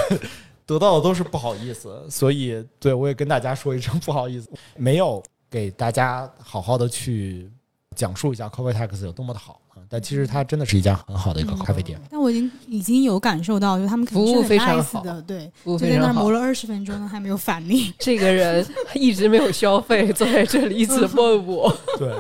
[0.69, 7.51] 得到的都是不好意思，所以对我也跟大家说一声不好意思，没有给大家好好的去
[7.97, 9.81] 讲述一下 Coffee Tax 有多么的好啊。
[9.89, 11.99] 但其实它真的是一家很好的一个咖啡店。
[12.11, 16.31] 但我已经已经有感受到，就他们肯定是很服务非常 nice 好的，对，服务就在那磨。
[16.31, 17.91] 了二十分钟，还没有返利。
[17.99, 21.75] 这个人一直没有消费，坐在这里一直问我。
[21.99, 22.13] 对，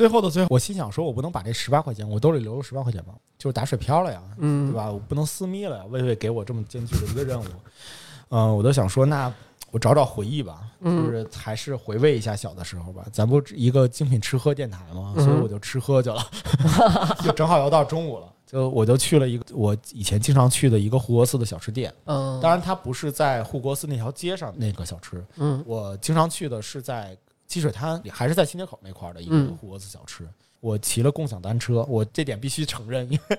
[0.00, 3.12] 最后的最后，我心想说，我不能把这十八块钱，我兜里留了十八块钱吧？
[3.36, 4.90] 就是打水漂了呀，对嗯，吧？
[4.90, 5.84] 我不能私密了呀。
[5.90, 7.44] 魏魏给我这么艰巨的一个任务，
[8.30, 9.30] 嗯、我都想说，那
[9.70, 13.04] 我找找回忆吧，嗯就是还是回味一下小的时候吧。
[13.12, 15.12] 咱不一个精品吃喝电台吗？
[15.18, 16.26] 嗯所以我就吃喝去了，
[17.22, 18.26] 就正好要到中午了。
[18.46, 27.14] 就我就去了一个我以前经常去的一个护国寺的小吃店，嗯，当然它不是在护国寺那条街上那个小吃，嗯我经常去的是在
[27.50, 30.24] 积水滩，还是在新街口那块儿的一个嗯护国寺小吃。
[30.60, 33.38] 我骑了共享单车，我这点必须承认，因为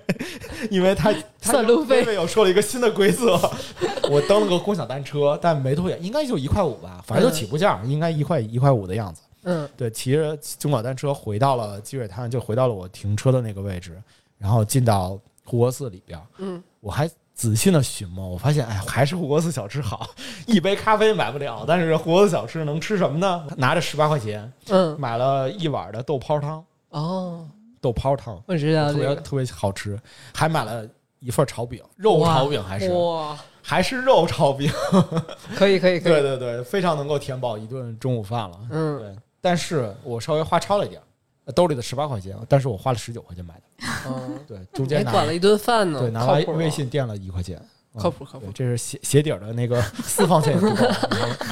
[0.70, 3.40] 因为他 他算路费微微有说了一个新的规则，
[4.12, 9.22] 我登了个共享单车，但没多远，应该就一块五吧，反正就起步价，应该一块一块五的样子。
[9.44, 14.02] 嗯对，骑着共享单车回到了积水滩，就回到了我停车的那个位置，
[14.38, 16.20] 然后进到护国寺里边。
[16.40, 17.10] 嗯，我还
[17.42, 20.08] 仔细的寻摸，我发现，哎，还是护国寺小吃好，
[20.46, 23.48] 一杯咖啡买不了，但是护国寺小吃能吃什么呢？
[23.58, 27.48] 拿着十八块钱嗯，买了一碗的豆泡汤，哦，
[27.82, 28.94] 豆泡汤我知道。
[28.94, 30.00] 特别特别好吃，
[30.32, 34.72] 还买了一份炒饼，肉炒饼还是哇，还是肉炒饼，
[35.58, 36.12] 可以可以可以。
[36.14, 38.60] 对对对，非常能够填饱一顿中午饭了。
[38.70, 41.04] 嗯，对，但是我稍微花超了一点儿，
[41.52, 43.62] 兜里的十八块钱，但是我花了十九块钱买的。
[44.08, 47.58] 嗯， 对，中间拿管了一顿饭呢，对拿微微信垫了一块钱，
[47.94, 50.86] 嗯靠谱靠谱，这是鞋鞋底儿的那个 私房钱也不够，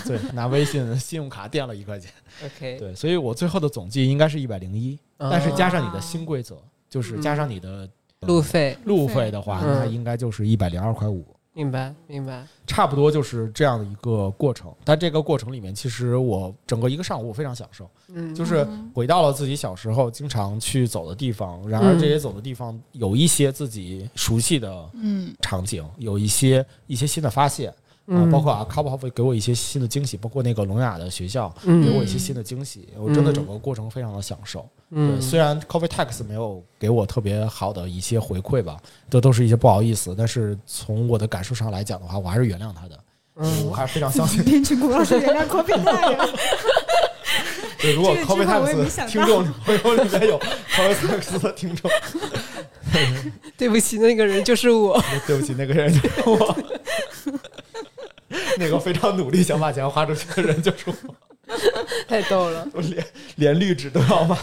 [0.06, 2.12] 对，拿微信信用卡垫了一块钱。
[2.46, 6.58] OK，对，所以我最后的总计应该是一百零一，啊但是加上你的新规则，
[6.90, 7.90] 就是加上你的
[8.22, 11.26] 路费，路费的话，嗯那应该就是一百零二块五。
[11.60, 12.48] 明白明白。
[12.66, 21.68] 差不多就是这样的一个过程，但这个过程里面，其实我整个一个上午我非常享受，嗯，就是回到了自己小时候经常去走的地方。
[21.68, 27.74] 然而，嗯这些走的地方有一些自己熟悉的嗯，场景，有一些一些新的发现
[28.10, 34.62] 啊，嗯包括啊 c o p 会给我一些新的惊喜，包括那个聋哑的学校嗯给我一些新的惊喜，我真的整个过程非常的享受。
[34.90, 38.78] 对，嗯，虽然 Coffee Tax 没有给我特别好的一些回馈吧，
[39.10, 43.00] 这都是一些不好意思，但是从我的感受上来讲的话，我还是原谅他的。
[43.42, 44.44] 嗯我还是非常相信。
[47.82, 51.90] 对，如果这个 Coffee 计划我也没 Tax 听众朋友里面有 Coffee Tax 的听众，
[53.56, 55.02] 对不起，那个人就是我。
[55.26, 56.58] 对不起，那个人就是我，
[58.58, 61.16] 那个非常努力想把钱花出去的人就是我，
[62.08, 62.68] 太逗了。
[62.74, 64.38] 我连连绿纸都要买。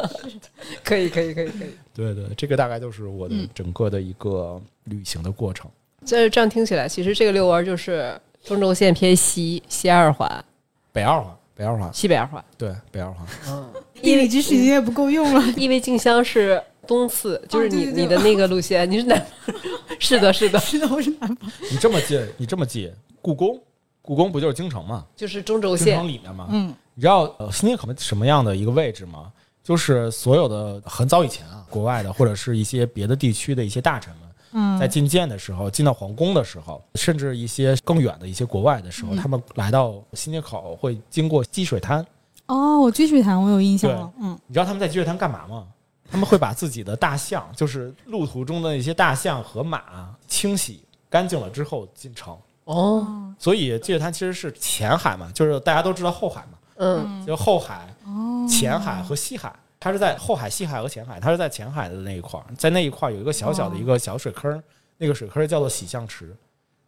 [0.82, 1.76] 可以，可以，可以，可以。
[1.94, 5.70] 对对，这个大概就是我的整个的一个旅行的过程。
[6.04, 10.44] 这这样听起来，其实这个遛弯就是中轴线偏西，西二环，
[10.92, 13.26] 北二环，北二环，西北二环，对，北二环。
[13.48, 15.42] 嗯，地理知识已经也不够用了。
[15.58, 19.26] 因为静香是东四，就是你你的那个路线，你是南，
[20.00, 21.52] 是的，是的，是的，我是南方。
[21.70, 23.56] 你这么近，你这么近，故宫，
[24.02, 25.06] 故宫不就是京城吗？
[25.14, 26.48] 就是中轴京线城里面吗？
[26.50, 29.30] 嗯，你知道呃新街口什么样的一个位置吗？
[29.62, 42.04] 就是所有的很早以前啊，国外的或者是一些别的地区的一些大臣们，嗯，在觐见的时候，进到皇宫的时候，甚至一些更远的一些国外的时候，他们来到新街口会经过积水滩。
[42.46, 44.12] 哦，我积水潭我有印象了。
[44.20, 45.68] 嗯，你知道他们在积水滩干嘛吗？
[46.10, 52.36] 他们会把自己的大象，就是路途中的一些大象和马清洗干净了之后进城。
[52.64, 64.62] 哦，所以积水滩其实是前海嘛，就是大家都知道后海嘛，嗯，就后海、哦，前海和西海，它是在后海、西海和前海，它是在前海的那一块儿，在那一块儿有一个小小的一个小水坑儿，
[64.98, 66.32] 那个水坑儿叫做洗象池，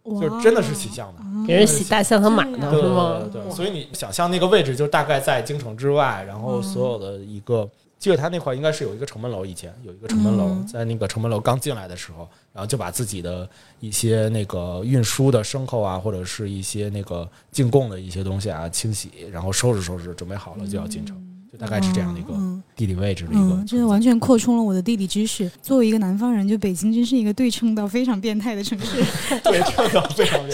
[0.05, 1.47] 就是真的是洗象的。
[1.47, 3.21] 给人洗大象和马呢，对对是吗？
[3.33, 3.43] 对。
[3.43, 7.69] 对，所以你想象那个位置，就大概在京城之外，然后所有的一个
[8.03, 21.17] 积水潭那块应该是有一个城门楼，以前有一个城门楼，嗯在那个城门楼刚进来的时候，然后就把自己的一些那个运输的牲口啊，或者是一些那个进贡的一些东西啊清洗，然后收拾收拾，准备好了就要进城，
[21.53, 25.49] 就大概是这样的一个嗯地理位置的一个嗯，这完全扩充了我的地理知识。
[25.63, 28.97] 作为一个南方人，就北京真是一个对称到非常变态的城市。
[29.45, 30.53] 对，称到非常非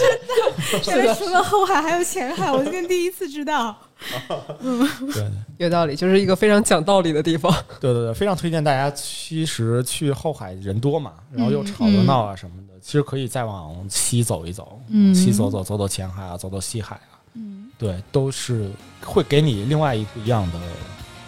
[0.85, 3.75] 原来除了后海还有前海，我今天第一次知道。
[3.99, 4.39] 常
[5.13, 5.29] 对。
[5.57, 7.51] 有道理，就是一个非常讲道理的地方。
[7.81, 8.89] 对对对，非常推荐大家。
[8.91, 18.71] 其实去后海人多嘛，然后又吵又闹啊什么的，其实可以再往西走一走，嗯西走走，走走前海啊，走走西海啊，嗯对，都是
[19.03, 20.59] 会给你另外一不一样的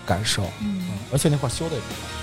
[0.05, 0.43] 感受。
[0.61, 2.20] 嗯嗯，而且那块修的也不好。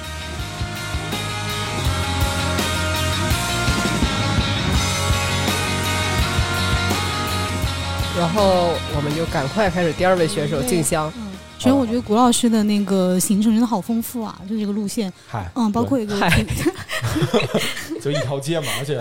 [8.18, 11.10] 然后我们就赶快开始第二位选手静香。
[11.16, 16.18] 嗯，首先我觉得谷老师的那个行程真的好丰富啊，就这个路线，嗨，嗯，包括一个
[18.02, 19.00] 就一条街嘛，而且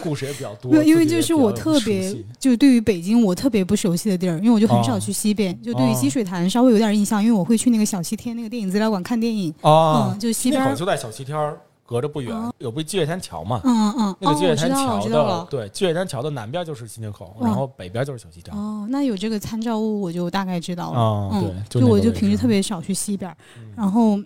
[0.00, 0.78] 故事也比较多没。
[0.78, 10.12] 有，因为自己也这是我特别就对于北京我特别不熟悉的地儿，因为我就很少哦去西边，就对于哦积水潭稍微有点印象，因为我会去那个小西天那个电影资料馆看电影，啊。
[10.12, 13.60] 嗯，，就西边就在小西天儿，隔着不远哦有不积月潭桥嘛。
[13.64, 15.46] 嗯嗯那个积月潭桥的了，。
[15.50, 18.56] 对，积月潭桥的南边就是新街口，哇然后北边就是小西天。
[18.56, 21.00] 哦，那有这个参照物，我就大概知道了。
[21.00, 23.34] 啊，对嗯，，就就我就平时特别少去西边
[23.76, 24.18] 然后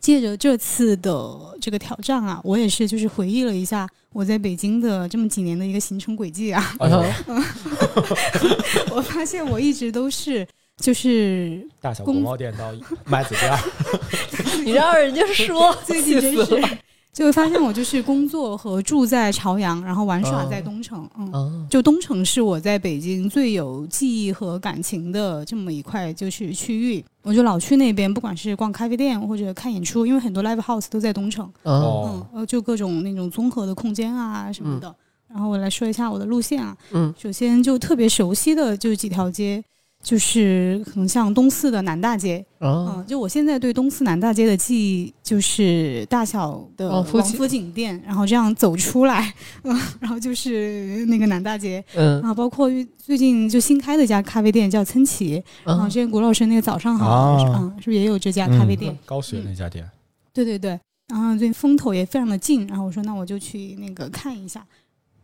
[0.00, 6.62] 借着这次的这个挑战啊，我也是就是回忆了一下我在北京的这么几年的一个行程轨迹啊，
[8.92, 10.46] 我发现我一直都是
[10.82, 12.70] 就是大小国贸店到
[13.06, 13.58] 麦子店儿，
[14.64, 16.62] 你让人家说， 最近真是。
[17.14, 21.30] 就会发现我就是工作和住在朝阳，然后玩耍哦在东城，嗯。
[21.34, 34.94] 嗯就东城是我在北京最有记忆和感情的这么一块就是区域，我就老去那边，不管是逛咖啡店或者看演出，因为很多 live house 都在东城，嗯哦嗯，呃，就各种那种综合的空间啊什么的。
[35.26, 39.64] 然后我来说一下我的路线啊，嗯首先就特别熟悉的就是几条街，
[40.06, 47.48] 就是可能像东四的南大街，嗯嗯，就我现在对东四南大街的记忆就是大小的王府井。
[47.48, 52.22] 井店，然后这样走出来， 嗯，然后就是那个南大街，嗯。
[52.22, 57.58] 啊，包括最近就新开的一家咖啡店叫岑奇，然后嗯之前谷老师那个早上好，啊。
[57.60, 58.92] 嗯，是不是也有这家咖啡店？
[58.92, 59.68] 嗯高学那家。
[59.68, 59.84] 店，
[60.32, 64.64] 对对对，然后最近风头也非常的近，然后我说那我就去那个看一下，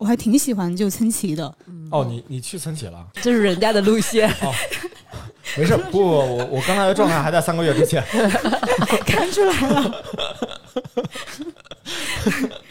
[0.02, 1.44] 我还挺喜欢就岑奇的，
[1.88, 3.06] 哦，你你去岑奇了？
[3.22, 4.28] 这是人家的路线。
[5.56, 8.02] 没事，不，我我刚才的状态还在三个月之前。
[9.06, 10.04] 看出来了，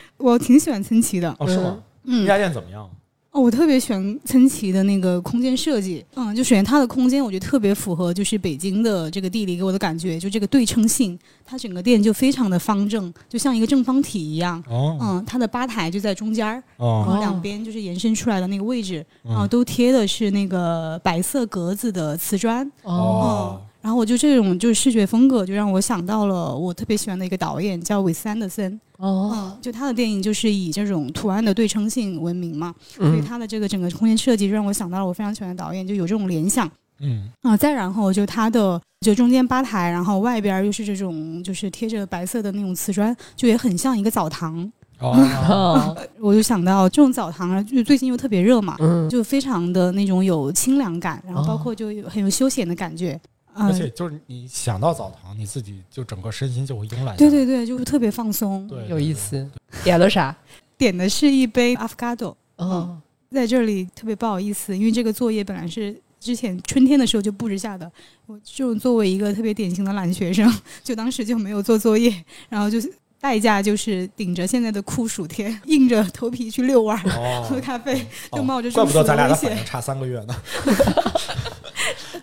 [0.17, 1.77] 我挺喜欢岑奇的，哦，是吗？
[2.01, 2.89] 那嗯，家店怎么样？
[3.31, 14.61] 哦，我特别喜欢岑奇的那个空间设计，嗯，就首先它的空间，我觉得特别符合就是北京的这个地理给我的感觉，就这个对称性，它整个店就非常的方正，就像一个正方体一样。
[14.67, 22.69] 哦嗯，它的吧台就在中间儿，然哦后两边就是延伸出来的那个位置，然后嗯都贴的是那个白色格子的瓷砖。
[22.83, 28.79] 哦然后我就这种就是视觉风格，就让我想到了我特别喜欢的一个导演叫韦斯安德森。
[28.97, 36.69] 哦，嗯，就他的电影就是以这种图案的对称性闻名嘛，所以嗯他的这个整个空间设计就让我想到了我非常喜欢的导演，就有这种联想。
[37.03, 44.71] 嗯啊、再然后就它的就中间吧台，然后外边儿又是这种就是贴着白色的那种瓷砖，就也很像一个澡堂。
[44.99, 45.17] 哦
[45.49, 53.19] 哦， 我就想到这种澡堂啊，就最近又特别热嘛，嗯，就非常的那种有清凉感，然后包哦括就有很有休闲的感觉。
[53.53, 57.17] 啊、而且就是你想到澡堂，你自己就整个身心就会慵懒。
[57.17, 58.67] 对对对，就会特别放松。
[58.67, 59.49] 对，有意思。
[59.83, 60.35] 点了啥？
[60.77, 62.97] 点的是一杯 Afgado，哦，
[63.29, 67.91] 在这里特别不好意思，因为这个作业本来是之前春天的时候就布置下的，
[68.25, 70.51] 我就作为一个特别典型的懒学生，
[70.83, 72.11] 就当时就没有做作业，
[72.49, 77.99] 然后就是代价就是顶着现在的酷暑天，硬着头皮去遛弯儿、哦，喝咖啡，
[78.31, 80.35] 就哦冒着怪不得咱俩的反应差三个月呢。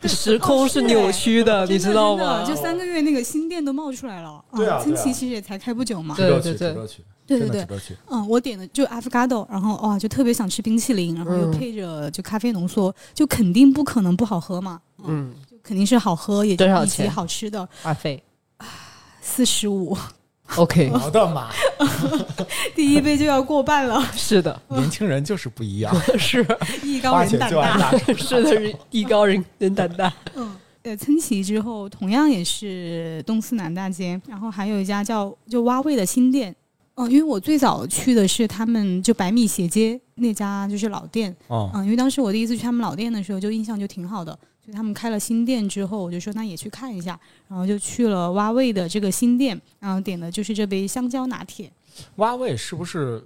[0.16, 2.44] 时空是扭曲的，你知道吗？
[2.44, 4.42] 就三个月那个新店都冒出来了。
[4.56, 6.14] 对啊嗯，曾奇其实也才开不久嘛。
[6.16, 6.74] 对对对
[7.26, 7.66] 对对对。
[8.08, 14.80] 嗯，我点的就 Afgado，然后哇，就特别想吃冰淇淋，然后又嗯配着就咖啡浓缩，就肯定不可能不好喝嘛。
[15.04, 18.22] 嗯，就肯定是好喝，也多少以及钱好吃的，话费
[19.20, 19.96] 四十五，
[20.56, 21.50] OK， 我的妈，
[22.74, 26.44] 第一杯就要过半了， 是的，年轻人就是不一样，是
[26.82, 27.96] 艺高人胆大。
[28.14, 30.12] 是的，艺高人人胆大。
[30.34, 36.54] 嗯，呃，曾奇之后同样也是东四南大街，然后还有一家叫就蛙味的新店。
[37.00, 44.36] 嗯、因为我最早去的是他们就百米斜街那家就是老店，哦，嗯，因为当时我第一次去他们老店的时候，就印象就挺好的。
[44.68, 51.72] 所以他们开了新店之后，我就说那也去看一下，然后就去了蛙味的这个新店，然后点的就是这杯香蕉拿铁。
[52.16, 53.24] 蛙味是不是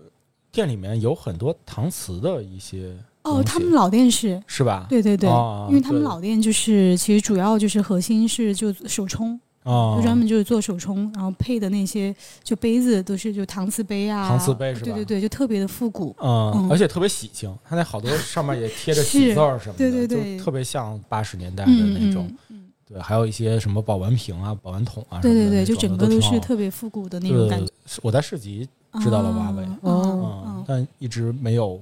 [0.53, 4.87] 店里面有很多搪瓷的一些哦，他们老店是，是吧？
[4.89, 16.15] 对对对，哦因为他们老店就是其实主要就是核心是就手冲，哦就，专门就是做手冲，然后配的那些就杯子都是就搪瓷杯啊，搪瓷杯是吧对对对，就特别的复古。
[16.21, 22.27] 嗯，嗯而且特别喜庆，它那好多上面也贴着喜字儿什么的，对对对就特别像八十年代的嗯那种。
[22.29, 27.73] 嗯嗯，对，还有一些什么保温瓶啊、保温桶啊什对对对，么的那就整个都是特别复古的那对对种感觉。
[28.03, 28.69] 我在市集
[29.01, 31.81] 知道了蛙味啊哦嗯嗯嗯，但一直没有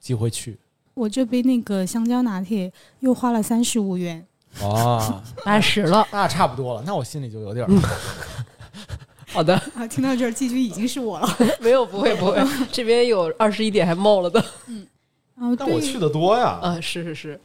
[0.00, 0.56] 机会去。
[0.94, 4.24] 我这杯那个香蕉拿铁又花了三十五元。
[4.62, 7.70] 哦，八十了，那差不多了，那我心里就有点儿
[9.30, 11.36] 好的，啊，听到这儿，季军已经是我了。
[11.60, 12.42] 没有，不会不会，
[12.72, 14.42] 这边有二十一点还冒了的。
[15.36, 16.58] 然后但我去的多呀。
[16.62, 17.40] 啊，是是是，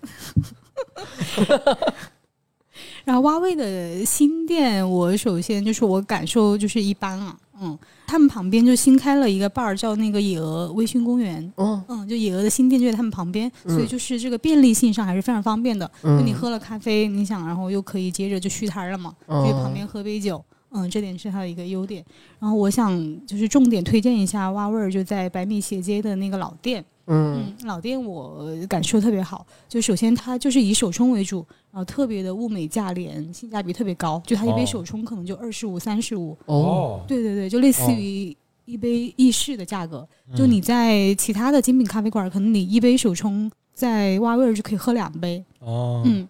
[3.03, 7.77] 然后蛙味的新店，我首先就是我感受就是一般啊，嗯，
[8.13, 11.51] 他们旁边就新开了一个 bar，叫那个野鹅微醺公园。
[11.57, 15.87] 嗯嗯，就野鹅的新店就在他们旁边，嗯所以就是这个便利性上还是非常方便的。
[16.03, 20.39] 就嗯，你喝了咖啡，你想，然后又可以接着就续摊儿了嘛，嗯就去旁边喝杯酒。
[20.75, 22.05] 嗯，这点是它的一个优点。
[22.39, 26.85] 然后我想就是重点推荐一下蛙味儿，就在百米斜街的那个老店。
[27.07, 29.45] 嗯嗯，老店我感受特别好。
[29.67, 34.21] 就首先它就是以手冲为主，然后特别的物美价廉，性价比特别高。
[34.25, 36.37] 就它一杯哦手冲可能就二十五、三十五。
[36.45, 38.35] 哦，对对对，就类似哦于
[38.65, 40.07] 一杯意式的价格。
[40.29, 45.43] 嗯就你在其他的精品咖啡馆，可能你一杯手冲在蛙味儿就可以喝两杯。
[45.59, 46.25] 哦，嗯，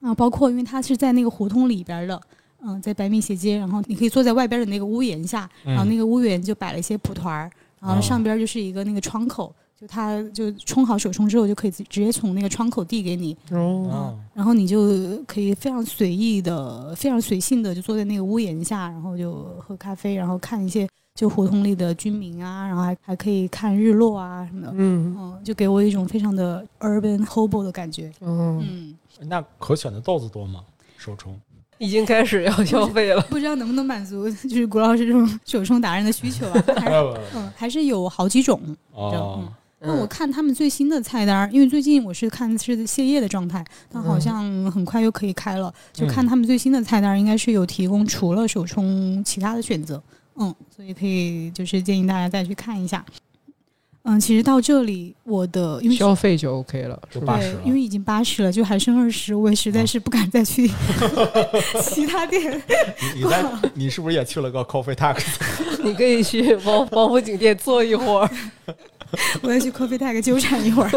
[0.00, 2.20] 啊，包括因为它是在那个胡同里边儿的，
[2.64, 13.58] 嗯，在白米斜街，然后你可以坐在外边儿的那个屋檐下，然后嗯那个屋檐就摆了一些蒲团儿，然后哦上边儿就是一个那个窗口，就它就冲好手冲之后就可以直直接从那个窗口递给你，哦，
[13.90, 28.94] 哦然后你就可以非常随意的、非常随性的就坐在那个屋檐下，然后就喝咖啡，然后看一些就胡同里的居民啊，然后还还可以看日落啊什么的，嗯嗯，就给我一种非常的 urban hobo 的感觉，嗯，嗯。
[29.28, 30.60] 那可选的豆子多吗？
[30.96, 31.38] 手冲
[31.78, 33.20] 已经开始要消费了。
[33.30, 36.64] 不知道能不能满足 就是古老师这种手冲达人的需求啊？
[36.76, 36.90] 还
[37.36, 38.60] 嗯，还是有好几种。
[38.92, 39.48] 哦，
[39.80, 45.72] 那我看他们最新的菜单儿，因为最近我是看是歇业的状态，但好像很快又可以开了。
[45.92, 50.02] 就看他们最新的菜单儿，应该是有提供除了手冲其他的选择。
[50.36, 53.04] 嗯，所以可以就是建议大家再去看一下。
[54.02, 60.68] 嗯，其实到这里，我的因为消费就 OK 了，是吧？80了，对因为已经八十了，就还剩二十，我也实在是不敢再去
[61.82, 62.60] 其他店。
[63.14, 65.22] 你你在你是不是也去了个 Coffee Tax？
[65.84, 68.30] 你可以去王王府井店坐一会儿。
[69.42, 70.90] 我要去 Coffee Tag 纠缠一会儿。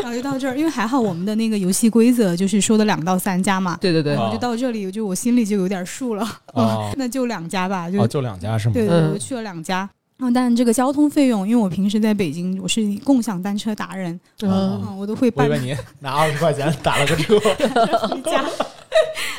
[0.00, 6.26] 然后就到这儿，因为还好我们的那个游戏规则就是说的两到三家嘛，对对对然，后哦就到这里，就我心里就有点数了。
[6.54, 8.74] 哦那就两家吧，就、哦，就两家是吗？
[8.74, 9.88] 对对，嗯我去了两家。
[10.18, 17.38] 嗯，但这个交通费用，因为我平时在北京，我是共享单车达人，嗯嗯，我都会办我以为你拿二十块钱打了个车，
[18.08, 18.42] 回家。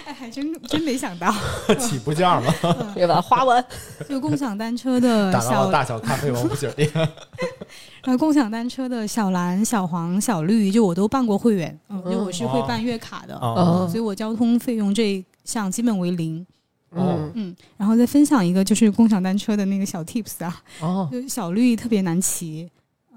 [0.05, 1.33] 哎，还真真没想到，
[1.79, 2.53] 起步价嘛，
[2.93, 3.21] 对吧？
[3.21, 3.63] 花完，
[4.07, 6.89] 就共享单车的 打到小大小咖啡王府井店。
[8.03, 13.87] 然后共享单车的小蓝、小黄、小绿，就我都办过会员，嗯，就我是会办月卡的，哦。
[13.89, 16.45] 所以我交通费用这一项基本为零。
[16.91, 17.31] 嗯。
[17.35, 22.69] 嗯，然后再分享一个就是共享单车的那个小 tips 啊，哦，就小绿特别难骑，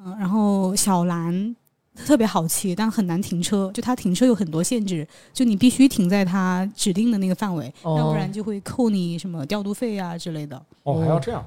[0.05, 1.55] 嗯，然后小蓝
[2.07, 3.71] 特别好骑，但很难停车。
[3.73, 7.97] 就它停车有很多限制，就你必须停在它指定的那个范围，哦。
[7.99, 10.61] 要不然就会扣你什么调度费啊之类的。
[10.83, 11.45] 哦，还要这样，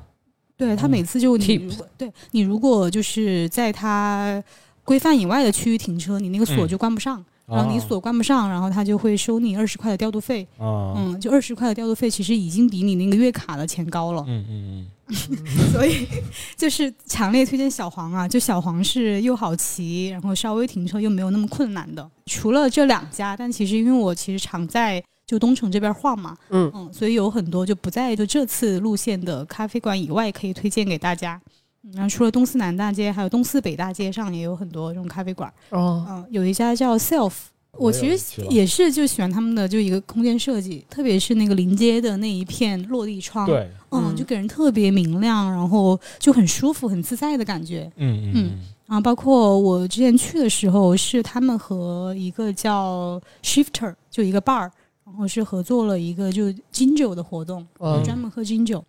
[0.55, 4.41] 对他每次就你 Tip 如果对你如果就是在它
[4.83, 6.67] 规范以外的区域停车，你那个锁嗯。
[6.67, 7.23] 就关不上，
[7.53, 10.47] 然后你哦锁关不上，然后他就会收你二十块的调度费。
[10.57, 14.23] 啊，嗯，就二十块的调度费，其实已经比你那个月卡的钱高了。
[14.27, 14.87] 嗯嗯
[15.71, 16.07] 所以
[16.55, 22.09] 就是强烈推荐小黄啊，就小黄是又好骑，然后稍微停车又没有那么困难的。
[22.25, 31.39] 除了这两家，但其实因为我其实常在就东城这边晃嘛，嗯嗯，所以有很多就不在就这次路线的咖啡馆以外可以推荐给大家。
[31.83, 35.51] 嗯然后除了东四南大街，还有东四北大街上也有很多这种咖啡馆。
[35.69, 37.33] 哦，嗯，有一家叫 Self，
[37.73, 47.91] 我我其实也是就喜欢他们的就一个空间设计，特别是那个临街的那一片落地窗，嗯，，对，嗯，嗯就给人特别明亮，然后就很舒服、很自在的感觉。
[47.97, 48.51] 嗯嗯
[48.87, 54.69] 啊，包括我之前去的时候，是他们和一个叫 Shifter 就一个 bar，
[55.05, 57.65] 然后是合作了一个就金酒的活动，
[58.05, 58.83] 专门喝金酒。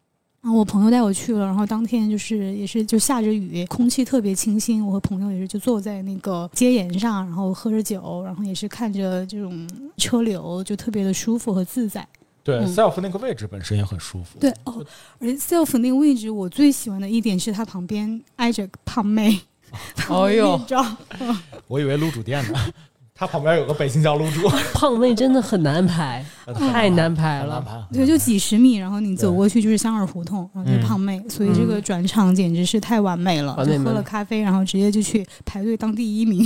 [0.45, 4.87] 然后我朋友带我去了，然后当天就是也是就下着雨，空气特别清新。
[4.87, 9.67] 我和朋友也是就坐在那个街沿上，然后喝着酒，然后也是看着这种
[9.97, 12.07] 车流，就特别的舒服和自在。
[12.43, 14.85] 对嗯，self 那个位置本身也很舒服，对哦，
[15.19, 19.41] 而且 self 那个位置，我最喜欢的一点是它旁边挨着胖妹，
[20.11, 20.85] 哦呦面罩
[21.67, 22.59] 我以为卤煮店呢，
[23.17, 27.87] 它旁边有个北京叫卤煮， 胖妹真的很难排，太难排了。
[27.93, 33.55] 对，就几十米，然后你走过去就是香儿胡同，然后就是嗯胖妹，所以这个转场简直是太完美了。
[33.65, 36.45] 就喝了咖啡，然后直接就去排队当第一名。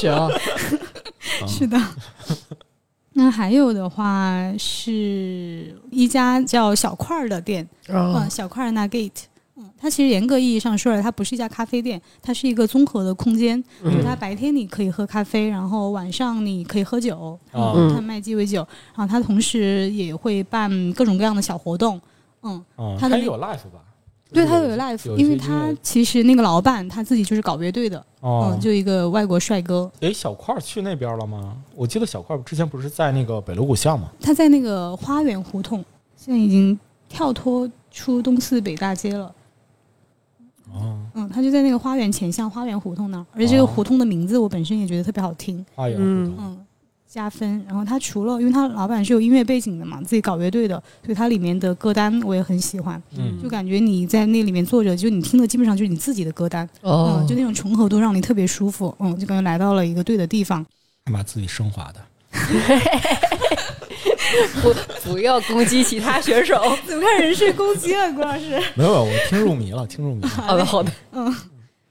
[0.00, 0.28] 只要
[1.46, 1.80] 是的。
[3.12, 9.12] 那还有的话是一家叫小块儿的店，嗯，嗯小块儿 Nugget。
[9.56, 13.62] 嗯，它其实严格意义上说来，它不是一家咖啡店，它是一个综合的空间。
[13.84, 22.00] 就是它白天你可以喝咖啡，然后晚上你可以喝酒，啊嗯，它卖鸡尾酒，然后它同时也会办各种各样的小活动。
[22.42, 23.80] 嗯，嗯，它的有 life 吧？
[24.32, 31.56] 对，它有音因为它其实那个老板他自己就是搞乐队的，哦嗯，，就一个外国帅哥，哎，小块儿去那边了吗？
[31.76, 34.10] 我记得小块儿之前不是在那个北锣鼓巷吗？
[34.20, 35.84] 他在那个花园胡同，
[36.16, 36.76] 现在已经
[37.08, 39.32] 跳脱出东四北大街了。
[40.74, 43.66] 哦，嗯，他就在那个花园前巷花园胡同那儿，而且这个哦。
[43.66, 46.66] 胡同的名字我本身也觉得特别好听，花园胡嗯同，嗯，
[47.06, 47.64] 加分。
[47.68, 53.40] 然后他除了，因为他老板是有音乐背景的嘛，自己搞乐队的，所以他里面的歌单我也很喜欢，嗯。
[53.40, 57.20] 就感觉你在那里面坐着，就你听的基本上就是你自己的歌单，哦。
[57.20, 60.64] 嗯，就那种重合度让你特别舒服，嗯，就感觉来到了一个对的地方。
[61.12, 62.00] 把自己升华的。
[64.62, 64.74] 不
[65.10, 66.54] 不要攻击其他选手。
[66.86, 68.60] 怎么看人身攻击了，郭老师？
[68.74, 70.28] 没有，我听入迷了，听入迷了。
[70.28, 71.34] 好的好的，嗯，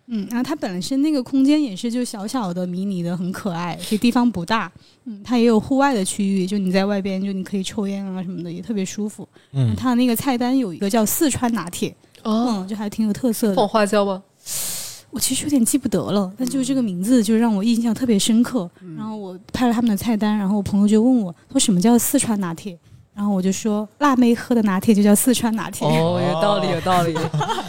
[0.08, 4.72] 嗯然后它本身那个空间也是就小小的、迷你的，很可爱，这地方不大。
[5.06, 9.28] 嗯，它也有户外的区域，就你在外边就你可以抽烟啊什么的，也特别舒服。
[9.54, 13.68] 嗯，它的那个菜单有一个叫四川拿铁，哦，嗯，就还挺有特色的放的。
[13.68, 14.22] 花椒吗？
[15.14, 18.70] 我其实有点记不得了，但就是这个名字就让我印象特别深刻。
[18.98, 22.78] 然后我拍了他们的菜单，然后我朋友就问我说什么叫四川拿铁，
[23.14, 25.88] 然后我就说辣妹喝的拿铁就叫四川拿铁。
[25.88, 27.16] 哦，有道理有道理。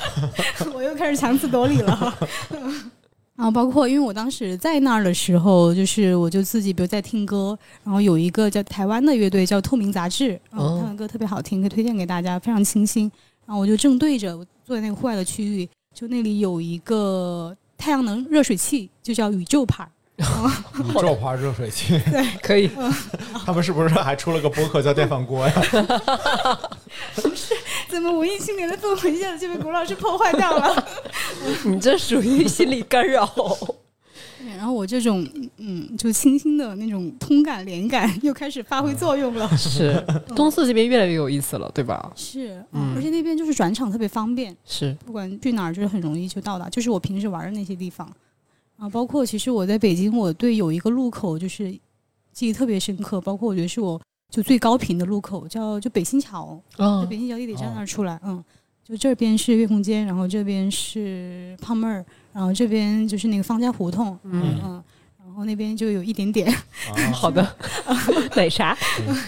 [0.75, 2.15] 我又开始强词夺理了。
[3.37, 13.11] 然后包括因为我当时在那儿的时候，就是我就自己比如在听歌，然后有一个叫台湾的乐队叫透明杂志，然后哦他们歌特别好听，可以推荐给大家，非常清新。
[13.45, 19.89] 然后我就正对着我坐在那个户外的区域，就那里有一个太阳能热水器，就叫宇宙牌。
[20.19, 22.71] 宇宙牌热水器， 对可以，
[23.47, 25.63] 他们是不是还出了个播客叫电饭锅呀？
[27.35, 27.55] 是
[27.89, 30.89] 怎么文艺青年的氛围一下子就被古老师破坏掉了？
[31.65, 33.27] 你这属于心理干扰。
[34.45, 35.27] 对然后我这种
[35.57, 39.49] 嗯，就清新的那种通感连感又开始发挥作用了。
[39.57, 40.05] 是，
[40.37, 42.13] 东四这边越来越有意思了，对吧？
[42.15, 48.07] 是，嗯而且那边就是转场特别方便，是，不管去哪儿就是很容易就到达，就是我平时玩的那些地方
[48.77, 51.73] 啊，包括其实我在北京，我对有一个路口就是
[52.33, 58.43] 记忆特别深刻，包括我觉得是我就最高频的路口，叫就北新桥，就哦北新桥地铁站那儿出来，嗯，
[58.87, 64.83] 就这边是月空间，然后这边是胖妹儿，然后这边就是那个方家胡同，嗯，嗯。
[65.27, 67.45] 然后那边就有一点点，啊， 好的。
[68.37, 68.77] 奶茶？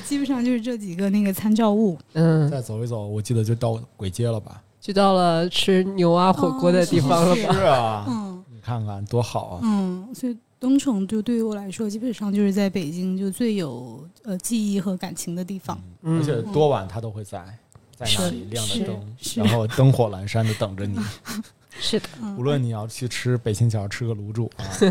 [0.05, 1.99] 基本上就是这几个那个参照物。
[2.13, 4.63] 嗯，再走一走，我记得就到鬼街了吧？
[4.81, 7.53] 就到了吃牛蛙火锅的地方了哦吧？
[7.53, 9.61] 是啊，嗯你看看多好啊！
[9.65, 15.77] 嗯，所以东城就对于我来说，基本上就是在北京就最有呃记忆和感情的地方。
[16.03, 17.45] 嗯而且多晚他都会在，
[17.97, 20.99] 在那里亮着灯，然后灯火阑珊的等着你。
[21.79, 24.87] 是的，无论你要去吃北新桥吃个卤煮啊，去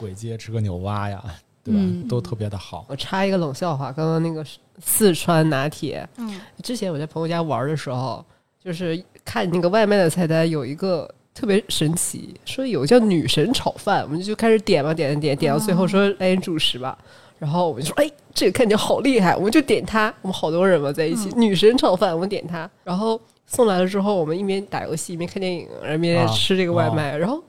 [0.00, 1.22] 簋街吃个牛蛙呀，
[1.62, 1.80] 对吧？
[1.80, 2.84] 嗯都特别的好。
[2.88, 4.44] 我插一个冷笑话，刚刚那个
[4.80, 8.24] 四川拿铁，嗯之前我在朋友家玩的时候，
[8.60, 16.98] 就是看那个外卖的菜单有一个特别神奇，说有叫女神炒饭，我们就开始点吧，点点点，点到最后说来点主食吧。
[17.38, 20.12] 然后我们就说，哎，这个看起来好厉害，我们就点它。
[20.22, 22.68] 我们好多人嘛在一起，女神炒饭，我们点它。
[22.82, 27.16] 然后送来了之后，我们一边打游戏一边看电影，然后一边啊吃这个外卖。
[27.16, 27.42] 然后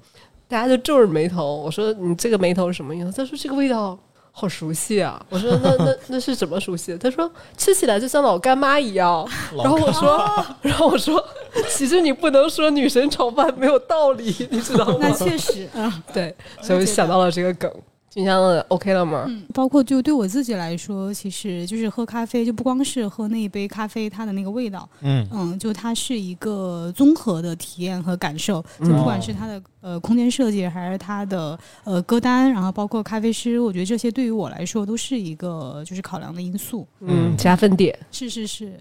[0.47, 3.11] 大家就皱着眉头，我说你这个眉头是什么意思？
[3.11, 3.97] 他说这个味道
[4.31, 5.25] 好熟悉啊。
[5.29, 6.97] 我说那 那那是怎么熟悉的？
[6.97, 9.27] 他说吃起来就像老干妈一样。
[9.55, 10.21] 然后我说，
[10.61, 11.23] 然后我说，
[11.69, 14.97] 其实你不能说女神炒饭没有道理，你知道吗？
[15.01, 17.71] 那确实啊，对，所以我就想到了这个梗。
[18.09, 19.25] 金香 OK 了吗？
[19.27, 36.87] 嗯，包括就对我自己来说，其实就是喝咖啡，就不光是喝那一杯咖啡它的那个味道，嗯嗯，就它是一个综合的体验和感受，就嗯不管是它的呃空间设计，还是它的呃歌单，然后包括咖啡师，我觉得这些对于我来说都是一个就是考量的因素。
[37.01, 38.79] 嗯，加分点是是是，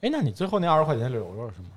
[0.00, 1.68] 哎，那你最后那二十块钱留着是吗？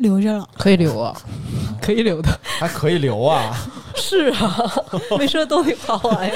[0.00, 0.48] 留着了。
[0.58, 1.14] 可以留啊，
[1.80, 2.28] 可以留的。
[2.58, 3.56] 还可以留啊！
[3.96, 4.70] 是啊，
[5.18, 6.34] 没说都得花完呀，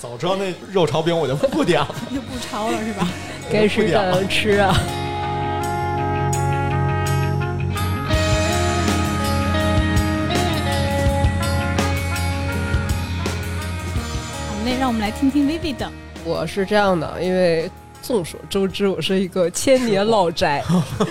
[0.00, 1.88] 早知道那肉炒饼我就不点了。
[2.14, 3.08] 就不炒了是吧？
[3.50, 4.74] 该吃的吃啊。
[14.48, 15.90] 好嘞，让我们来听听 Vivi 的。
[16.24, 17.70] 我是这样的，因为
[18.06, 20.62] 众所周知，我是一个千年老宅。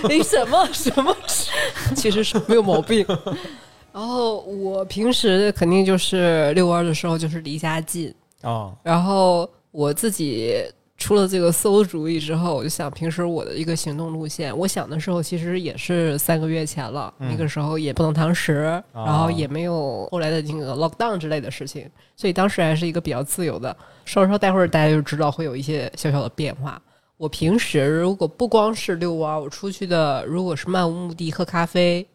[0.08, 1.50] 你 什么 什么吃，
[1.94, 3.04] 其实是没有毛病。
[3.92, 8.14] 然后我平时肯定就是遛弯的时候，就是离家近。
[8.42, 10.54] 啊，然后我自己
[10.98, 14.56] 出了这个馊主意之后，我就想平时我的一个行动路线。
[14.56, 23.74] 我想的时候其实也是三个月前了，嗯那个时候也不能堂食，哦然后也没有后来的那个 lockdown 之类的事情，所以当时还是一个比较自由的。
[24.04, 26.80] 稍稍待会儿大家就知道会有一些小小的变化。
[27.16, 32.06] 我平时如果不光是遛弯儿，我出去的如果是漫无目的喝咖啡、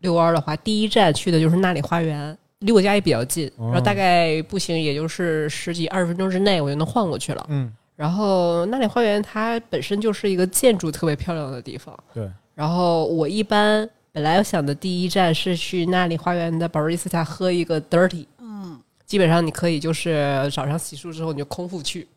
[0.00, 7.46] 遛弯儿的话，第一站去的就是那里花园，离我家也比较近，哦然后大概步行也就是十几二十分钟之内我就能晃过去了。
[7.48, 22.08] 嗯，然后那里花园它本身就是一个建筑特别漂亮的地方，对，然后我一般本来想的第一站是去那里花园的保瑞斯塔喝一个 dirty，嗯，基本上你可以就是早上洗漱之后你就空腹去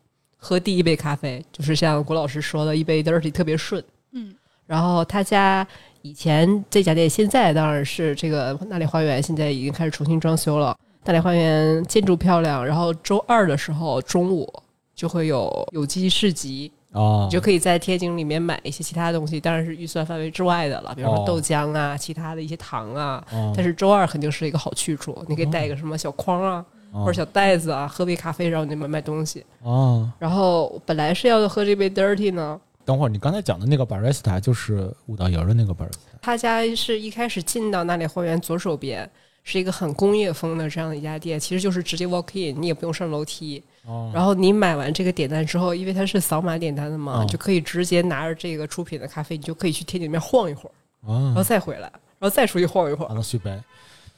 [0.44, 3.82] 喝第一杯咖啡，就是像谷老师说的一杯 dirty 特别顺。
[4.10, 4.34] 嗯，
[4.66, 5.64] 然后他家
[6.02, 10.76] 以前这家店现在当然是这个那里花园，现在已经开始重新装修了。
[11.04, 14.52] 那里花园建筑漂亮，然后周二的时候中午
[14.96, 23.24] 就会有有机市集，哦你就可以在天井里面买一些其他东西，当然是预算范围之外的了，比如说哦豆浆啊、其他的一些糖啊。
[23.32, 29.44] 哦但是周二肯定是一个好去处，你可以带一个什么小筐啊，或者小袋子啊，喝杯咖啡，然后你买买东西。
[29.62, 39.08] 哦，然后本来是要喝这杯 dirty 呢，等会儿你刚才讲的那个 barista 就是五道营的那个 barista 他家是一开始进到那里花园左手边
[39.42, 43.60] 是一个很工业风的这样的一家店，其实就是直接 walk in，你也不用上楼梯。
[43.86, 44.08] 哦。
[44.14, 50.72] 然后你买完这个点单之后，因为它是扫码点单的嘛，哦就可以直接拿着这个出品的咖啡，你就可以去天井里面晃一会儿，
[51.08, 51.90] 然后啊，再回来，
[52.20, 53.08] 然后再出去晃一会儿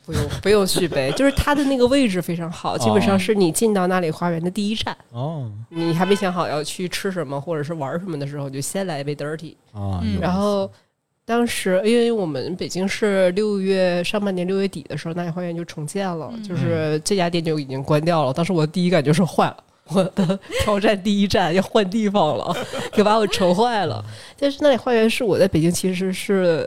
[0.05, 4.97] 不用不用续杯，就是它的那个位置非常好，基本上是你进到那里花园的第一站。
[5.11, 9.55] 哦你还没想好要去吃什么或者是玩什么的时候，就先来一杯 dirty。
[10.21, 10.71] 然后
[11.25, 18.33] 当时因为我们北京是六月上半年六月底的时候，那里花园就重建了，嗯就是这家店就已经关掉了。
[18.33, 19.57] 当时我的第一感觉是坏了。
[19.89, 22.57] 我的 挑战第一站要换地方了，
[22.91, 24.03] 给把我愁坏了。
[24.39, 26.67] 但是那里花园是我在北京其实是，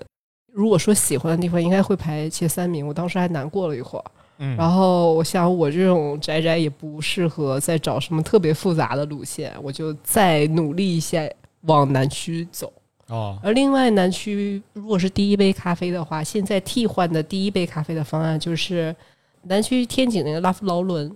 [0.58, 2.86] 如果说喜欢的地方，应该会排前三名。
[2.88, 4.06] 我当时还难过了一会儿。
[4.40, 11.30] 嗯然后我想，我这种宅宅也不适合再找什么特别复杂的路线，我就再努力一下
[11.62, 12.74] 往南区走。
[13.10, 18.96] 哦而另外，南区如果是第一杯咖啡的话，现在替换的第一杯咖啡的方案就是
[19.44, 21.16] 南区天井那个拉夫劳伦，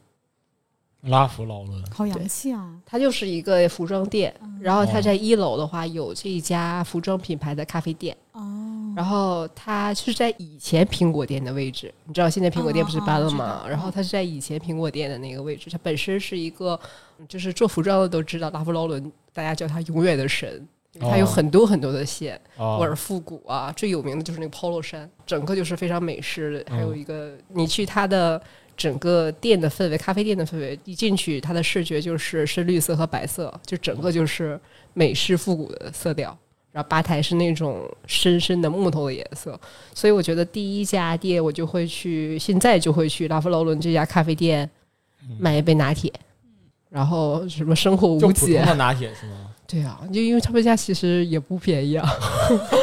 [1.03, 2.75] 拉夫劳伦好洋气啊！
[2.85, 4.33] 它就是一个服装店。
[4.59, 11.91] 然后它在一楼的话有这一家服装品牌的咖啡店，哦，然后它是在以前苹果店的位置。
[12.05, 13.61] 你知道现在苹果店不是搬了吗？
[13.63, 15.67] 哦哦然后它是在以前苹果店的那个位置。
[15.71, 16.79] 它本身是一个，
[17.27, 20.47] 就是做服装的都知道，拉夫劳伦大家叫它永远的神，
[20.93, 22.39] 因为它有哦很多很多的线。
[22.57, 26.71] 哦沃尔复古啊，最有名的就是那个 polo 衫，整个就是非常美式的。
[26.71, 28.39] 还有一个，你去它的
[28.81, 34.59] 整个店的氛围，咖啡店的氛围，一进去它的视觉就是深绿色和白色，就整个就是
[34.93, 36.35] 美式复古的色调。
[36.71, 39.59] 然后吧台是那种深深的木头的颜色，
[39.93, 44.67] 所以我觉得第一家店我就会去，现在就会去拉夫劳伦这家咖啡店
[45.37, 46.11] 买一杯拿铁，
[46.89, 49.53] 然后什么生活无解，的拿铁是吗？
[49.67, 52.09] 对啊，就因为他们家其实也不便宜啊，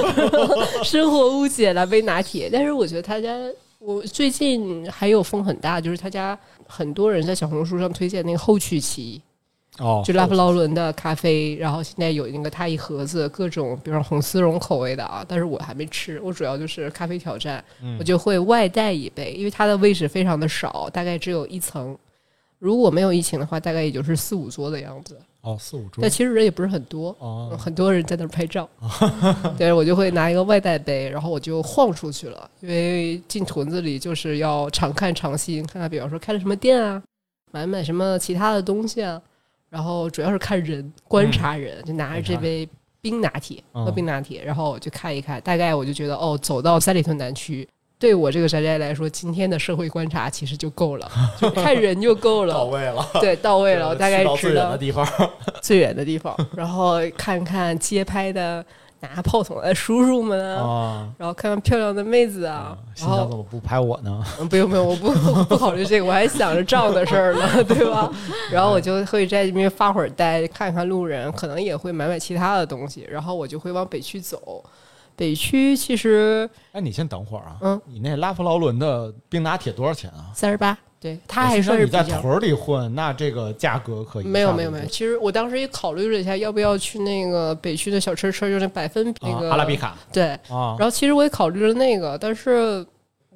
[0.85, 2.49] 生活无解来杯拿铁。
[2.53, 3.35] 但是我觉得他家，
[3.79, 9.23] 我最近还有风很大，就是他家很多人在小红书上推荐那个后曲奇，
[9.79, 17.65] 哦，就拉夫劳伦的咖啡，然后现在有那个它一盒子各种，比如说红丝绒口味的啊，但是我还没吃，我主要就是咖啡挑战，
[17.99, 21.97] 我就会外带一杯，因为它的位置非常的少，大概只有一层。
[22.59, 25.17] 如果没有疫情的话，大概也就是四五桌的样子。
[25.43, 26.03] 哦四五桌。
[26.03, 27.57] 但其实人也不是很多，哦。
[27.59, 28.69] 很多人在那儿拍照。
[29.57, 37.03] 对，我就会拿一个外带杯，然后我就晃出去了，因为进屯子里就是要常看常新，看看比方说开了什么店啊，
[37.53, 39.21] 买买什么其他的东西啊，
[39.71, 42.69] 然后主要是看人，观察人，就拿着这杯
[43.01, 43.85] 冰拿铁嗯。
[43.85, 47.67] 喝冰拿铁，然后我就看一看，大概我就觉得哦，走到三里屯南区。
[47.99, 52.55] 对我这个宅宅来说，今天的社会观察其实就够了，就看人就够了。
[52.55, 55.09] 到位了，对，到位了，我 大概去到最远的地方。
[55.61, 58.65] 最远的地方，然后看看街拍的
[59.01, 64.25] 拿炮筒的叔叔们啊，啊，然后看看漂亮的妹子啊，心然后怎么不拍我呢？
[64.39, 65.13] 嗯不用不用，我不
[65.47, 68.09] 不考虑这个，我还想着账的事儿呢，对吧？
[68.53, 74.65] 然后我就会在这边发会儿呆，看看路人，可能也会买买其他的东西，然后我就会往北区走。
[75.19, 77.59] 北区其实哎，你先等会儿啊。
[77.61, 80.31] 嗯，你那拉夫劳伦的冰拿铁多少钱啊？
[80.33, 81.91] 三十八，对，他还算那你。
[81.91, 92.87] 在屯儿里混，那这个价格可以没有没有没有，其实我当时也考虑了一下，要不要去那个北区的小车车，就是那百分那啊个、阿拉比卡对，啊，然后其实我也考虑了那个，但是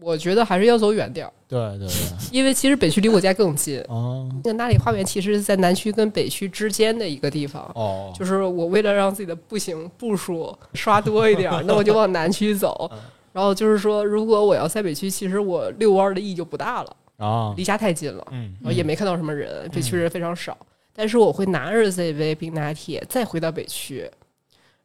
[0.02, 1.94] 我觉得还是要走远点儿，对对对，
[2.32, 3.80] 因为其实北区离我家更近。
[3.88, 4.28] 哦。
[4.44, 12.88] 那个那里花园其实是在南区跟北区之间的一个地方，哦，就是我为了让自己的步行步数刷多一点， 那我就往南区走。
[12.92, 12.98] 嗯。
[13.32, 20.54] 然后就是说，如果我要在北区，其实我遛弯儿的意义就不大了，啊，离家太近了，嗯然后也没看到什么人，北区人非常少。
[20.94, 24.00] 但是我会拿着这杯冰拿铁再回到北区，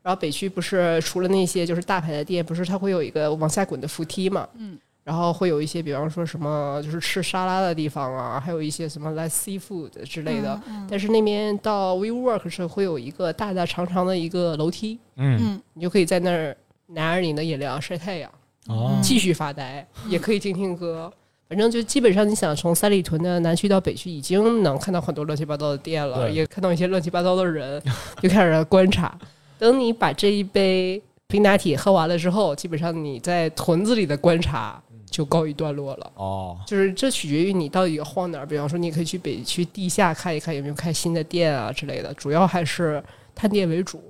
[0.01, 4.47] 然后北区不是除了那些就是大牌的店，不是它会有一个往下滚的扶梯嘛？
[4.57, 4.77] 嗯，
[5.07, 10.59] 然后会有一些，比方说什么就是吃沙拉的地方啊，还有一些什么 like seafood 之类的。
[10.67, 16.53] 嗯但是那边到 WeWork 是会有一个大大长长的一个楼梯，嗯嗯你就可以在那儿
[16.87, 18.29] 拿着你的饮料晒太阳，
[18.67, 21.09] 哦继续发呆，也可以听听歌。
[21.47, 27.81] 反正就基本上，你想从三里屯的南区到北区，已经能看到很多乱七八糟的店了，也看到一些乱七八糟的人，
[28.21, 29.17] 就开始观察。
[29.57, 36.11] 等你把这一杯冰拿铁喝完了之后，基本上你在屯子里的观察就告一段落了。
[36.15, 38.45] 哦就是这取决于你到底要晃哪儿。
[38.45, 43.03] 比方说，你可以去北区地下看一看有没有开新的店啊之类的，主要还是
[43.33, 44.01] 探店为主，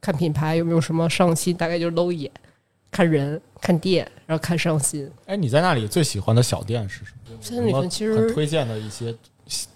[0.00, 2.30] 看品牌有没有什么上新，大概就是搂一眼，
[2.90, 5.10] 看人、看店，然后看上新。
[5.26, 7.38] 哎，你在那里最喜欢的小店是什么？
[7.40, 9.14] 现在里屯其有什么很实推荐的一些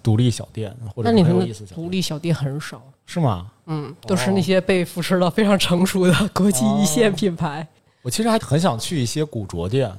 [0.03, 3.51] 独立小店，或者很有意思小店独立小店很少，是吗？
[3.66, 7.66] 嗯，都是那些被扶持的非常成熟的国际一线品牌。
[8.03, 9.93] 我其实还很想去一些古着店，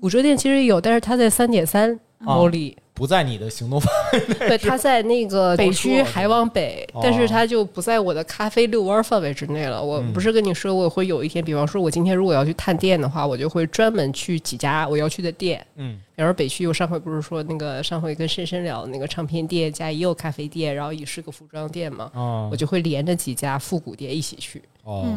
[0.00, 2.24] 古着店其实有，但是它在三点三啊。
[2.24, 7.00] 毛里，不在你的行动范围对，它在那个北区还往北，哦。
[7.02, 9.82] 但是它就不在我的咖啡遛弯范围之内了。
[9.82, 10.12] 我嗯。
[10.12, 15.64] 不是跟你说，我会有一天，比方说，我今天如果要去探店的话，我就会专门去几家我要去的店。
[15.76, 15.98] 嗯。
[16.14, 24.62] 比方说北区我上回不是说那个上回跟深深聊的那个唱片店加也有咖啡店，然后也是个服装店嘛，啊我就会连着几家复古店一起去。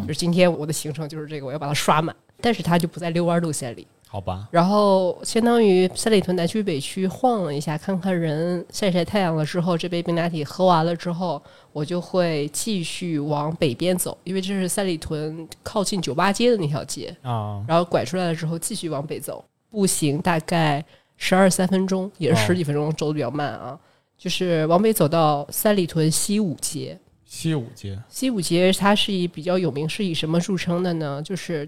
[0.08, 3.88] 就是今天我的行程就是这个，我要把它刷满，但是它就不在遛弯路线里。
[4.14, 11.42] 好吧，然后相当于三里屯南区北区晃了一下，看看人，晒晒太阳了之后，这杯冰拿铁喝完了之后，
[11.72, 17.08] 我就会继续往北边走，因为这是三里屯靠近酒吧街的那条街。
[17.24, 20.86] 啊然后拐出来了之后，继续往北走，步行大概
[21.18, 23.76] 十二三分钟，也是哦十几分钟，走的比较慢啊。
[24.16, 26.96] 就是往北走到三里屯西五街，
[27.26, 31.20] 西五街西五街它是以比较有名，是以什么著称的呢？
[31.26, 31.68] 就是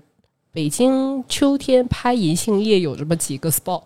[0.56, 3.84] 北京秋天拍银杏叶有这么几个 spot，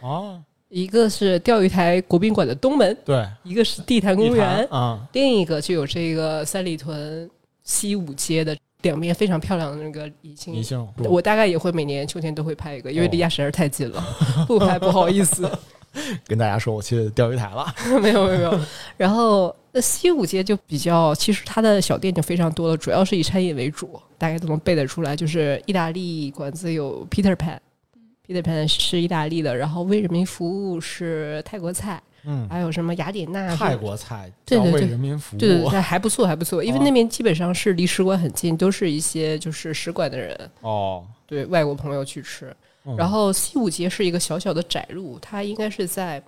[0.00, 7.28] 哦，一个是钓鱼台国宾馆的东门，对，一个是地坛公园，坛啊，另一个就有这个三里屯
[7.64, 10.54] 西五街的两边非常漂亮的那个银杏。
[10.54, 10.62] 银。
[10.62, 14.00] 杏，我大概也会每年秋天都会拍一个，因为离家实在是太近了，
[14.46, 15.50] 不拍不好意思。
[16.28, 17.66] 跟大家说我去钓鱼台了，
[18.00, 18.60] 没有没有没有。
[18.96, 25.16] 然后那西五街就比较，其实它的小店就非常多了，主要是以餐饮为主，大概都能背得出来。
[25.16, 42.46] 就是意大利馆子有 Peter Pan，Peter Pan 是意大利的，然后为人民服务是泰国菜，嗯，还有什么雅典娜泰国菜对对对对人民服务，对对对，还不错，还不错，因为哦那边基本上是离使馆很近，都是一些就是使馆的人，哦，对外国朋友去吃。
[42.86, 46.22] 嗯然后西五街是一个小小的窄路，它应该是在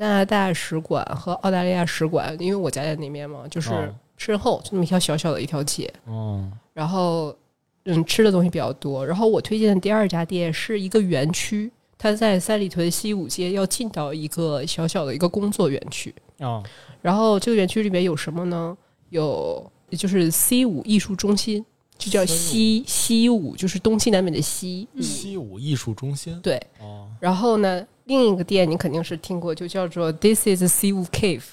[0.00, 5.92] 加拿大使馆和澳大利亚使馆，因为我家在那边嘛，就是哦身后就那么一条小小的一条街。
[6.06, 7.36] 哦，然后，
[7.84, 9.06] 嗯，吃的东西比较多。
[9.06, 16.14] 然后我推荐的第二家店是一个园区，它在三里屯西五街要进到一个小小的一个工作园区。
[16.38, 16.64] 哦，
[17.02, 18.74] 然后这个园区里面有什么呢？
[19.10, 21.62] 有就是 C 五艺术中心，
[21.98, 24.88] 就叫西西五，就是东西南北的西。
[24.98, 31.44] 西五艺术中心，对，哦，然后呢，另一个店你肯定是听过，就叫做 This is C 五 Cave，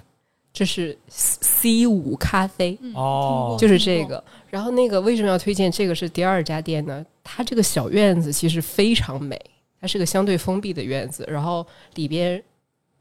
[0.51, 2.76] 这是 C 五咖啡。
[2.82, 4.24] 嗯哦就是这，个。
[4.49, 7.05] 然后那个为什么要推荐这个是第二家店呢？
[7.24, 9.39] 它这个小院子其实非常美，
[9.80, 12.43] 它是个相对封闭的院子，然后里边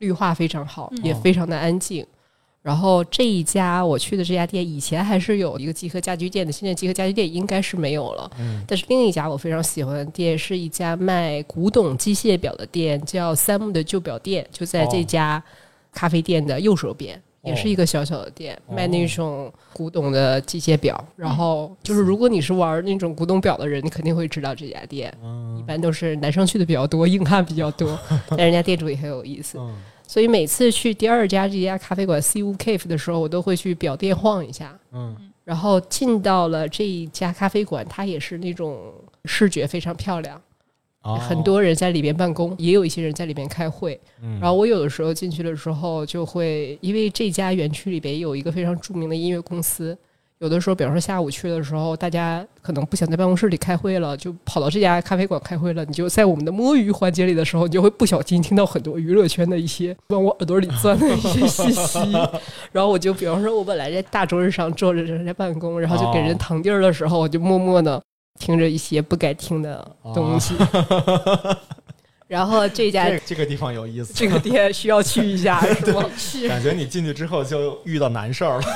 [0.01, 2.07] 绿化非常好，嗯也非常的安静。
[2.67, 8.29] 然后这一家我去的这家店以前还是有一个集合家居店的，现在集合家居店应该是没有了。
[8.41, 15.41] 嗯但是另一家我非常喜欢的店是一家卖古董机械表的店，叫三木的旧表店，就在这哦家
[15.93, 17.23] 咖啡店的右手边。
[17.45, 21.03] 也是一个小小的店，哦卖那种古董的机械表。
[21.15, 25.09] 然后就是，如果你是玩那种古董表的人，你肯定会知道这家店。
[25.23, 27.97] 一嗯般都是男生去的比较多，硬汉比较多，
[28.31, 29.59] 但人家店主也很有意思。
[29.61, 29.73] 嗯
[30.07, 34.79] 所以每次去第二家这家咖啡馆 C U Cave 的时候，我都会去表店晃一下。
[34.93, 38.93] 嗯然后进到了这一家咖啡馆，它也是那种
[39.27, 40.43] 视觉非常漂亮，
[41.03, 44.01] 哦很多人在里边办公，也有一些人在里边开会。
[44.21, 49.97] 嗯然后我有的时候进去的时候，就会因为这家园区里边有一个非常著名的音乐公司，
[50.39, 55.85] 有的时候，比方说下午去的时候，大家可能不想在办公室里开会了，就跑到这家咖啡馆开会了。
[55.87, 61.99] 你就在我们的摸鱼环节里的时候，你就会不小心听到很多娱乐圈的一些往我耳朵里钻的一些信息。
[62.71, 68.03] 然后我就比方说，我本来在大桌子上坐着人在办公，然后就给人腾地儿的时候，我就默默的
[68.39, 70.55] 听着一些不该听的东西。
[72.29, 76.05] 然后这家这这个地方有意思，这个店需要去一下， 是吗？
[76.17, 78.67] 是感觉你进去之后就遇到难事儿了，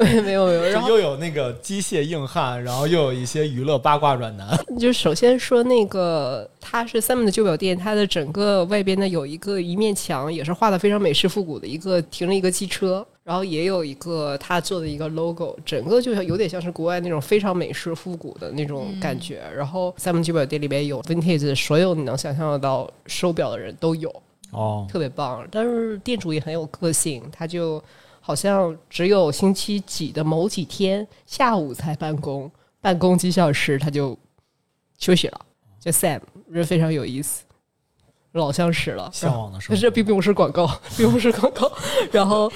[0.22, 4.58] 没有没有，然后又有那个机械硬汉，然后又有一些娱乐八卦软男。
[4.78, 19.40] 就首先说那个，它是三门的旧表店，它的整个外边呢有一个一面墙，也是画的非常美式复古的一个停了一个机车，然后也有一个他做的一个 logo，整个就像有点像是国外那种非常美式复古的那种感觉。
[19.54, 24.12] 然后三门旧表店里面有 vintage，所有你能想象得到手表的人都有，
[24.50, 25.46] 哦，特别棒。
[25.48, 27.80] 但是店主也很有个性，他就
[28.20, 32.50] 好像只有星期几的某几天下午才办公，
[32.80, 34.18] 办公几小时他就
[34.98, 35.40] 休息了。
[35.78, 37.44] 叫 Sam，人非常有意思，
[38.32, 39.08] 老相识了。
[39.12, 39.74] 向往的生活。
[39.78, 41.70] 可是并不是广告，并不是广告。
[42.10, 42.50] 然后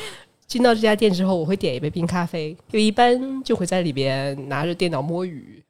[0.47, 5.63] 进到这家店之后，我会点一杯冰咖啡，因为一般就会在里边拿着电脑摸鱼，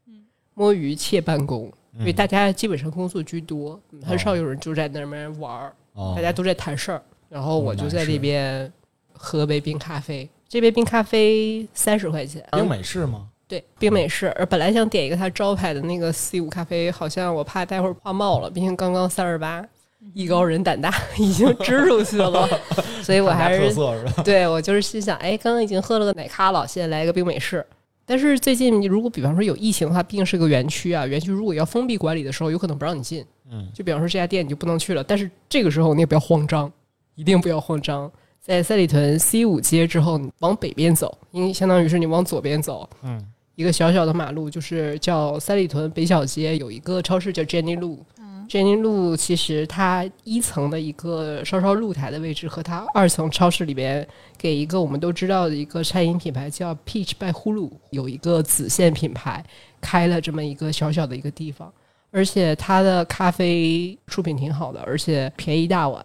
[0.55, 1.73] 摸鱼且办公。
[1.97, 5.73] 因为大家基本上工作居多，很少有人就在那边玩儿。
[5.93, 8.73] 哦大家都在谈事儿，然后我就在这边
[9.13, 10.29] 喝杯冰咖啡。
[10.49, 13.29] 这杯冰咖啡三十块钱，冰美式吗？
[13.47, 14.29] 对冰美式。
[14.31, 19.65] 而本来想点一个它招牌的那个 C 五咖啡，好像我怕待会儿泡冒了，毕竟刚刚三十八，
[20.13, 22.49] 艺高人胆大， 已经支出去了，
[23.03, 24.23] 所以我还是是？
[24.23, 27.65] 对我就是心想，哎，刚刚已经喝了个奶咖了，现在来一个冰美式。
[28.07, 33.25] 但是最近，如果比方说有疫情的话，毕竟是个园区啊，园区如果要封闭管理的时候，有可能不让你进。
[33.51, 36.71] 嗯，就比方说这家店你就不能去了，但是这个时候你也不要慌张，
[37.15, 38.11] 一定不要慌张。
[38.41, 48.05] 在三里屯 C 五街之后，你往北边走，因为相当于是你往左边走，嗯，一个小小的马路，就是叫三里屯北小街，有一个超市叫 Jenny 路。
[48.49, 59.45] Jenny 路其实它一层的一个稍稍露台的位置，和它二层超市里边给一个我们都知道的一个餐饮品牌叫 Peach by Hulu，有一个子线品牌
[59.81, 61.73] 开了这么一个小小的一个地方，
[62.11, 66.05] 而且它的咖啡出品挺好的，而且便宜大碗。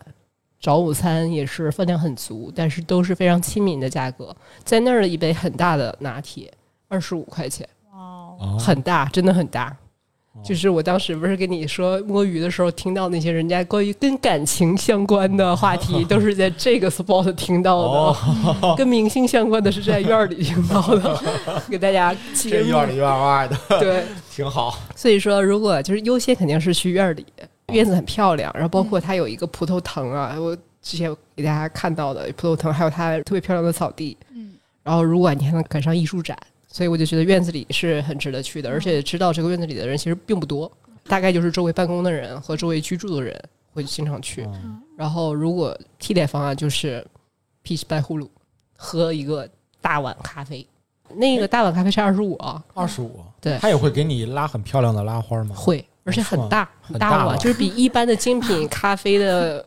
[0.61, 4.35] 早午餐也是分量很足，但是都是非常亲民的价格。
[4.65, 6.53] 在那儿的一杯很大的拿铁，
[6.89, 9.73] 二十五块钱，哇哦，哦很大，真的很大。
[10.43, 21.19] 就是我当时不是跟你说摸鱼的时候听到那些人家关于跟感情相关的话题， 都是在这个 spot 听到的，哦，跟明星相关的是在院儿里听到的，
[21.69, 23.80] 给大家这幕院里院外的。
[23.80, 24.03] 对，
[24.34, 24.77] 挺好。
[24.95, 27.25] 所以说如果就是优先肯定是去院儿里，
[27.73, 34.53] 院子很漂亮，然后包括它有一个葡萄藤啊，我之前给大家看到的葡萄藤，还有它特别漂亮的草地，嗯，
[34.84, 36.38] 然后如果你还能赶上艺术展，
[36.72, 40.72] 所以我就觉得院子里是很值得去的，而且知道这个院子里的人其实并不多，
[41.07, 43.38] 大概就是周围办公的人和周围居住的人
[43.74, 44.43] 会经常去。
[44.45, 44.80] 嗯。
[44.95, 47.05] 然后如果替代方案就是
[47.63, 48.30] peach 白葫芦，
[48.78, 49.49] 喝一个
[49.82, 50.65] 大碗咖啡。
[51.15, 53.57] 那个大碗咖啡是二十五啊，二十五，对。
[53.57, 55.55] 他也会给你拉很漂亮的拉花吗？
[55.55, 59.65] 会，而且很大很大碗，就是比一般的精品咖啡的，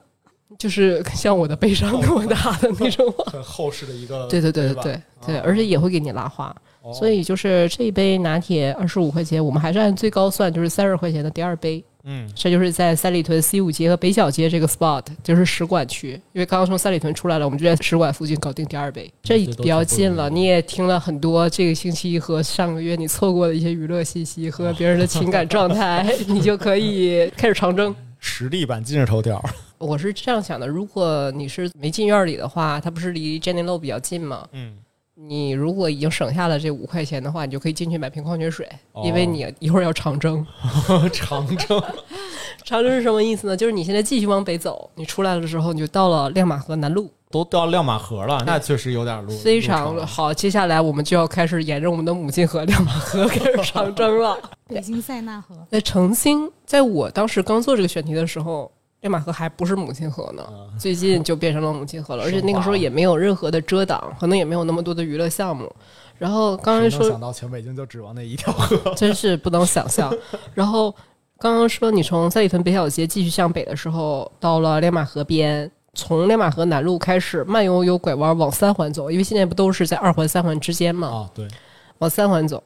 [0.56, 3.12] 就是像我的悲伤那么大的那种。
[3.26, 11.82] 很厚实的一个，对对对对对对而且也会给你拉花，哦所以就是这一杯拿铁二十五块钱，我们还是按最高算，就是三十块钱的第二杯。
[12.04, 16.20] 嗯，这就是在三里屯 C 五街和北小街这个 spot，就是使馆区。
[16.32, 20.28] 因为刚刚从三里屯出来了，我们就在使馆附近搞定第二杯，这比较近了。
[20.28, 27.94] 你也听了很多这个星期和上个月你错过的一些娱乐信息和 别人的情感状态， 你就可以开始长征。
[28.18, 29.40] 实力版今日头条，
[29.78, 34.46] 我是这样想的：如果你是没进院里的话，它不是离 Jenny Low 比较近吗？
[34.52, 34.74] 嗯，
[35.28, 40.44] 你如果已经省下了这五块钱的话，你就可以进去买瓶矿泉水，哦因为你一会儿要长征。
[41.12, 41.82] 长征，
[42.64, 43.56] 长征是什么意思呢？
[43.56, 49.60] 就是你现在继续往北走，你出来的时候你就到了亮马河南路，都到亮马河了，那确实有点路，非。
[49.60, 50.34] 常好。
[50.34, 54.36] 接下来我们就要开始沿着我们的母亲河亮马河 开始长征了。
[54.66, 58.70] 北京塞纳河，在澄清，在我当时刚做这个选题的时候，
[59.02, 65.70] 亮马河还不是母亲河呢，啊最近就变成了母亲河了，而且那个时候也没有任何的遮挡，可能也没有那么多的娱乐项目。
[66.18, 70.12] 然后刚刚说想到全北京就指望那一条河， 真是不能想象。
[70.54, 70.94] 然后
[71.38, 81.48] 刚刚说你从三里屯北小街继续向北的时候，到了亮马河边，从亮马河南路开始慢悠悠拐弯往三环走，因为现在不都是在二环、三环之间嘛，啊，对，
[81.98, 82.62] 往三环走。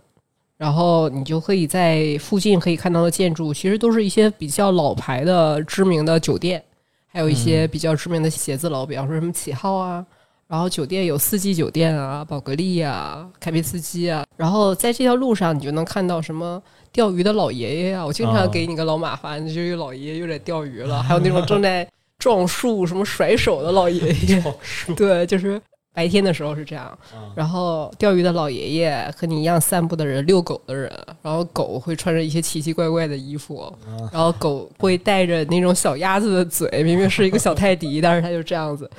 [0.59, 6.63] 然后你就可以在附近可以看到的建筑，其实都是一些比较老牌的知名的酒店，
[7.07, 10.05] 还有一些比较知名的写字楼，比方说什么启浩啊，
[10.49, 14.25] 然后酒店有四季酒店啊、宝格丽啊、凯宾斯基啊。
[14.37, 21.87] 然后在这条路上，你就能看到什么钓鱼的老爷爷啊，我经哦常给你个老马翻，就有老爷爷又在钓鱼了，还有那种正在
[22.19, 24.43] 撞树、什么甩手的老爷爷。
[24.97, 25.61] 对，就是
[25.97, 30.93] 白天的时候是这样，啊然后钓鱼的老爷爷和你一样散步的人，遛狗的人，
[31.23, 33.73] 然后狗会穿着一些奇奇怪怪的衣服，
[34.13, 38.91] 然后狗会带着那种小鸭子的嘴，明明是一个小泰迪，但是它就这样子。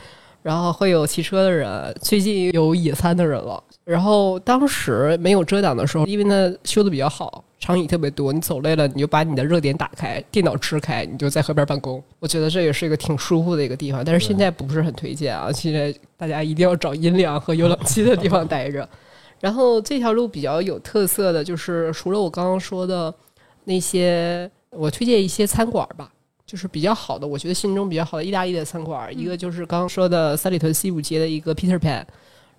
[0.41, 3.61] 然后会有骑车的人，最近有野餐的人了。
[3.83, 12.01] 然后当时没有遮挡的时候，因为它修的比较好，长椅特别多，你走累了，你就把你的热点打开，电脑支开，你就在河边办公。
[12.19, 15.51] 我觉得这也是一个挺舒服的一个地方，但是现在不是很推荐啊。
[15.51, 18.87] 现在大家一定要找阴凉和有冷气的地方待着。
[19.41, 23.13] 然后这条路比较有特色的就是，除了我刚刚说的
[23.63, 26.11] 那些，我推荐一些餐馆吧。
[26.45, 32.05] 就是比较好的，我觉得心中比较好的意大利的餐馆，一个就是刚刚说的三里屯西五街的一个 Peter Pan，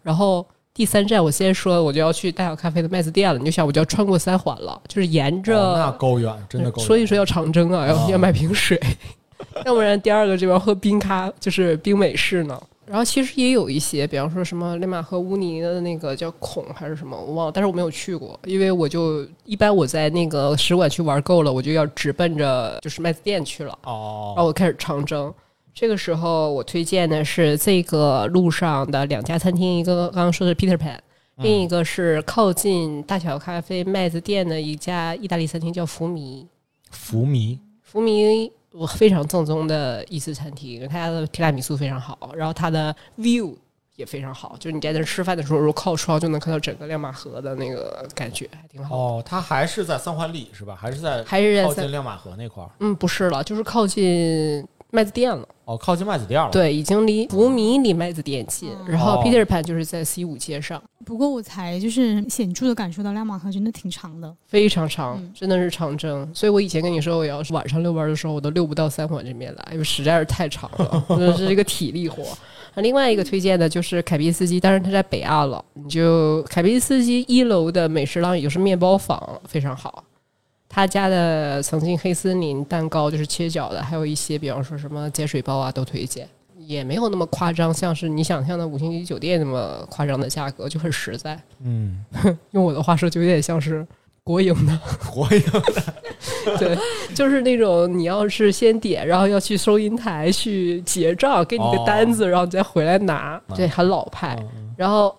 [0.03, 0.47] 然后
[0.79, 6.87] 第三站我先说我就要去大小咖啡的麦子店了，你就想我就要穿过三环了，就是沿着、哦那够远，真的够远。
[6.87, 8.81] 所以说要长征啊，要、哦要买瓶水，
[9.67, 12.57] 要不然第二个这边喝冰咖就是冰美式呢。
[12.87, 23.77] 然后其实也有一些，比方说什么利马和乌尼的那个叫孔还是什么，我忘了，但是我没有去过，因为我就一般我在那个使馆区玩够了，我就要直奔着就是麦子店去了。
[23.83, 25.35] 哦，然后我开始长征。
[25.81, 30.99] 这个时候，我推荐的是这个路上的两家餐厅，一个刚刚说的 Peter Pan，
[31.37, 36.45] 另一个是靠近大小咖啡麦子店的一家意大利餐厅，叫福迷。
[36.91, 43.55] 福迷福迷我非常正宗的意式餐厅，他家的提拉米苏非常好，然后他的 view
[43.95, 48.97] 也非常好，就是你在那吃饭的时候，如果靠窗就能看到整个亮马河的那个感觉，还挺好。
[48.97, 50.75] 哦，它还是在三环里是吧？
[50.75, 52.71] 还是在还是在靠近亮马河那块儿？
[52.81, 55.47] 嗯，不是了，就是靠近麦子店了。
[55.65, 64.35] 哦，靠近麦子店了。，对，已经离福迷离麦子店近，然后哦 Peter Pan 就是在 C 五街上，不过我才就是显著的感受到亮马河真的挺长的。
[64.47, 66.27] 非常长，嗯真的是长征。
[66.35, 72.25] 所以我以前跟你说，我要是晚上遛弯的时候，我都遛不到三环这边来，因为实在是太长了， 真的是一个体力活。
[72.75, 80.03] 那另外一个推荐的就是凯宾斯基，但是它在北岸了，你就凯宾斯基一楼的美食廊，也就是面包坊，非常好。
[80.79, 86.29] 他家的曾经黑森林蛋糕就是切角的，还有一些比方说什么碱水包啊，都推荐。
[86.57, 91.37] 也没有那么夸张，像是你想象的五星级酒店那么夸张的价格，就很实在。
[91.65, 92.05] 嗯，
[92.53, 93.85] 用我的话说，就有点像是
[94.23, 95.95] 国营的，国营的。
[96.61, 96.79] 对，
[97.13, 104.39] 就是那种你要是先点，然后要去收银台去结账，给你个单子，然后你再回来拿，对，很老派。
[104.55, 104.73] 嗯。
[104.77, 105.13] 然后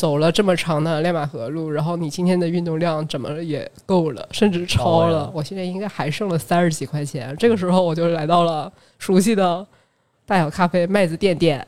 [0.00, 5.32] 走了这么长的亮马河路，然后你今天的运动量怎么也够了，甚至超了超。
[5.34, 9.66] 我现在应该还剩了三十几块钱，这个时候我就来到了熟悉的
[10.24, 11.66] 大小咖啡麦子店店，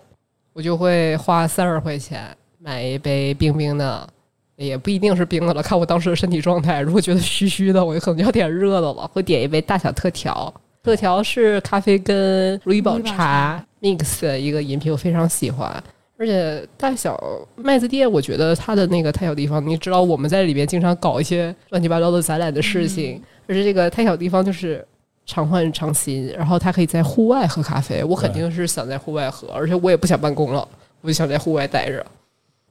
[0.54, 4.08] 我就会花三十块钱买一杯冰冰的。
[4.56, 6.80] 也不一定是冰的了，看我当时的身体状态。
[6.80, 10.50] 如果觉得虚虚的，我就可能就要点热的了，会点一杯大小特调。
[10.82, 15.82] 特调是咖啡跟如意宝茶 mix 的一个饮品，我非常喜欢。
[16.22, 17.20] 而且大小
[17.56, 24.86] 麦子店，我觉得它的那个太小地方，你知道我们在里边经常搞一些乱七八糟的展览的事情，而且这个太小地方就是
[25.26, 30.68] 常换常新，然后它可以在户外喝咖啡，我肯定是想在户外喝，而且我也不想办公了，
[31.00, 32.06] 我就想在户外待着，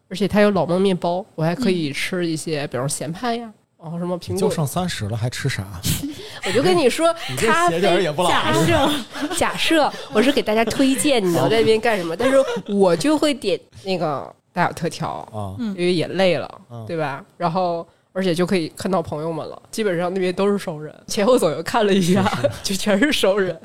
[0.08, 3.52] 而且它有老梦面包，我还可以吃一些，比如咸派呀。
[3.82, 4.38] 然后什么苹果？
[4.38, 5.66] 就剩三十了，还吃啥？
[6.46, 8.54] 我就跟你说， 你这咖鞋底儿啡也不假。
[8.54, 8.90] 设
[9.38, 12.16] 假设我是给大家推荐，你能在那边干什么？
[12.16, 17.24] 但是我就会点那个大小特调，啊，因为也累了嗯，对吧？
[17.38, 22.24] 然后而且就可以看到朋友们了，基本上那边都是熟人，前后左右看了一下，
[22.64, 23.60] 就全是熟人。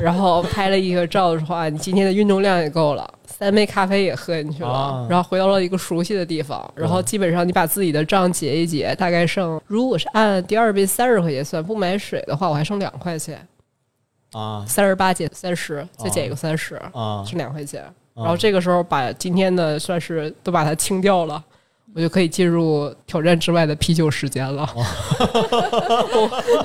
[0.00, 13.46] 然后拍了一个照的话，你今天的运动量也够了，三杯咖啡也喝进去了，啊然后回到了一个熟悉的地方，然后基本上你把自己的账结一结，大概剩，如果是按第二杯三十块钱算，不买水的话，我还剩两块钱，
[14.32, 17.24] 啊三十八减三十，再减一个三十、啊！
[17.26, 17.84] 剩两块钱。
[18.14, 21.42] 然后这个时候把今天的算是都把它清掉了，
[21.96, 24.68] 我就可以进入挑战之外的啤酒时间了。
[24.76, 24.84] 我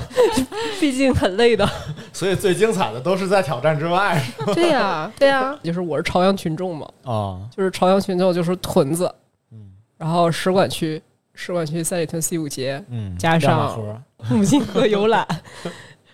[0.78, 1.66] 毕竟很累的。
[2.12, 4.22] 所以最精彩的都是在挑战之外
[4.54, 7.40] 对呀、对呀、就是我是朝阳群众嘛，啊。
[7.56, 9.10] 就是朝阳群众就是屯子，
[9.50, 11.02] 嗯然后使馆区，
[11.34, 13.70] 使馆区三里屯 C 五街，嗯，加上
[14.18, 15.26] 河母亲河游览。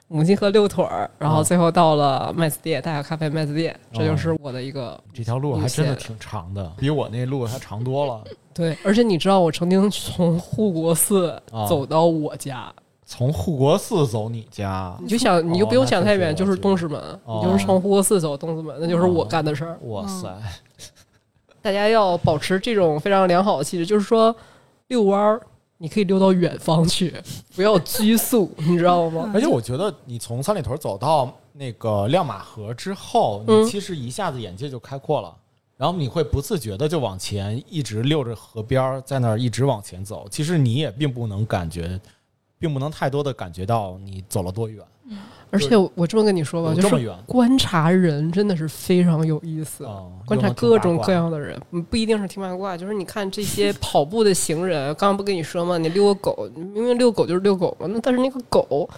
[0.09, 8.25] 母亲河六腿儿，然后哦最后到了麦子店，大小咖啡麦子店，这就是我的一个这条路还真的挺长的，比我那路还长多了。
[8.55, 11.67] 对，而且你知道，我曾经从护国寺啊。
[11.67, 12.73] 走到我家，
[13.05, 17.43] 从护国寺走你家，你就想，你就不用想太远，就是东直门，哦。
[17.43, 19.79] 你就是从护国寺走东直门，那就是我干的事儿。
[19.83, 20.27] 哇塞！
[21.61, 24.35] 大家要保持这种非常良好的气质，就是说
[24.87, 25.41] 遛弯儿，
[25.79, 27.15] 你可以溜到远方去，
[27.55, 29.31] 不要拘束，你知道吗？
[29.33, 35.35] 而且我觉得你从三里屯走到那个亮马河之后，嗯你其实一下子眼界就开阔了。
[35.77, 40.27] 然后你会不自觉的就往前一直溜着河边儿，在那儿一直往前走。
[40.29, 42.01] 其实你也并不能感觉，
[42.59, 44.85] 并不能太多的感觉到你走了多远，
[45.51, 49.85] 而且我这么跟你说吧，就是观察人真的是非常有意思。
[49.85, 50.03] 啊！
[50.27, 55.79] 观察各种各样的人，嗯不一定是听八卦，就是你看这些 跑步的行人，刚刚不跟你说吗？
[55.79, 58.89] 你遛个狗，明明遛狗就是遛狗嘛，那但是那个狗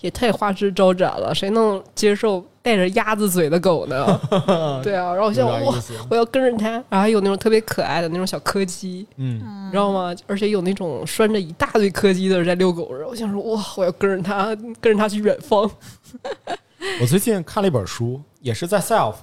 [0.00, 4.20] 也太花枝招展了，谁能接受带着鸭子嘴的狗呢？
[4.82, 5.74] 对啊，然后我想哇。
[6.08, 10.14] 我要跟着它，然后还有那种特别可爱的那种小柯基，嗯，你知道吗？
[10.26, 15.68] 而且有那种拴着一大堆柯基的人在遛狗，然后我想说哇，我要跟着它，跟着它去远方。
[17.00, 19.14] 我最近看了一本书，也是在 Self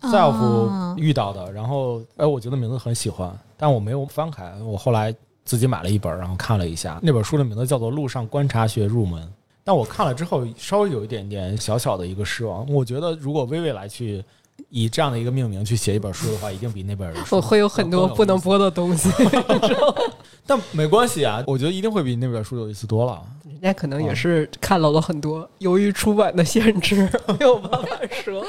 [0.00, 5.14] 啊 Self 遇到的，然后哎，我觉得名字很喜欢，但我没有翻开，我后来
[5.44, 6.98] 自己买了一本，然后看了一下。
[7.02, 9.22] 那本书的名字叫做《路上观察学入门》，
[9.64, 12.66] 但我看了之后，稍微有一点点小小的一个失望。
[12.72, 14.24] 我觉得如果薇薇来去
[14.70, 19.10] 以这样的一个命名去写一本书的话，一定比那本书我 会有很多不能播的东西，
[20.46, 23.22] 但没关系啊，我觉得一定会比那本书有意思多了。
[23.44, 27.08] 人家可能也是看到了很多，由于出版的限制，
[27.38, 28.44] 没有办法说。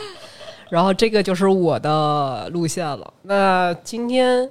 [0.69, 3.13] 然后这个就是我的路线了。
[3.23, 4.49] 那今天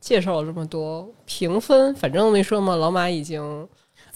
[0.00, 3.68] 介绍了这么多评分，反正没说嘛，老马已经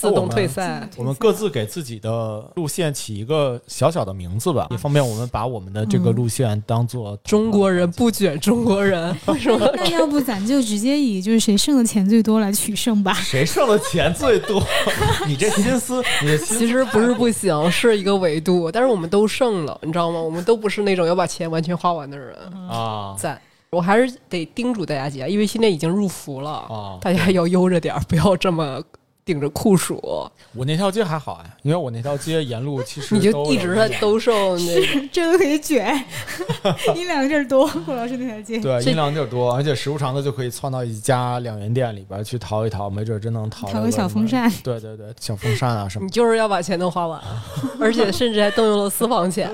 [0.09, 0.88] 自动退赛。
[0.96, 9.70] 我们各自给自己的路线起一个小小的名字吧，也方便我们把我们的这个路线当做中国人不卷中国人， 为什么？
[9.74, 13.12] 那要不咱就直接以就是谁剩的钱最多来取胜吧？
[13.14, 14.62] 谁剩的钱最多？
[15.26, 20.20] 你这心思，你这心思其实不是不行，是一个维度，但是我们都剩了，你知道吗？
[20.20, 22.36] 我们都不是那种要把钱完全花完的人。
[22.68, 23.40] 啊赞。
[23.70, 26.97] 我还是得叮嘱大家姐，因为现在已经入伏了，啊！
[27.01, 28.81] 大家要悠着点儿，不要这么
[29.24, 30.01] 顶着酷暑。
[30.55, 36.05] 我那条街还好哎，因为我那条街沿路其实你就一直在兜售 那个，这都可以卷，
[36.94, 37.66] 阴凉地儿多。
[37.86, 44.26] 郭老师那条街，对阴凉地儿多，而且时不常的就可以窜到一家两元店里边去淘一淘，没准真能淘淘个小风。
[44.28, 47.20] 扇， 对对对，小风扇啊什么你就是要把钱都花完，
[47.80, 49.51] 而且甚至还动用了私房钱。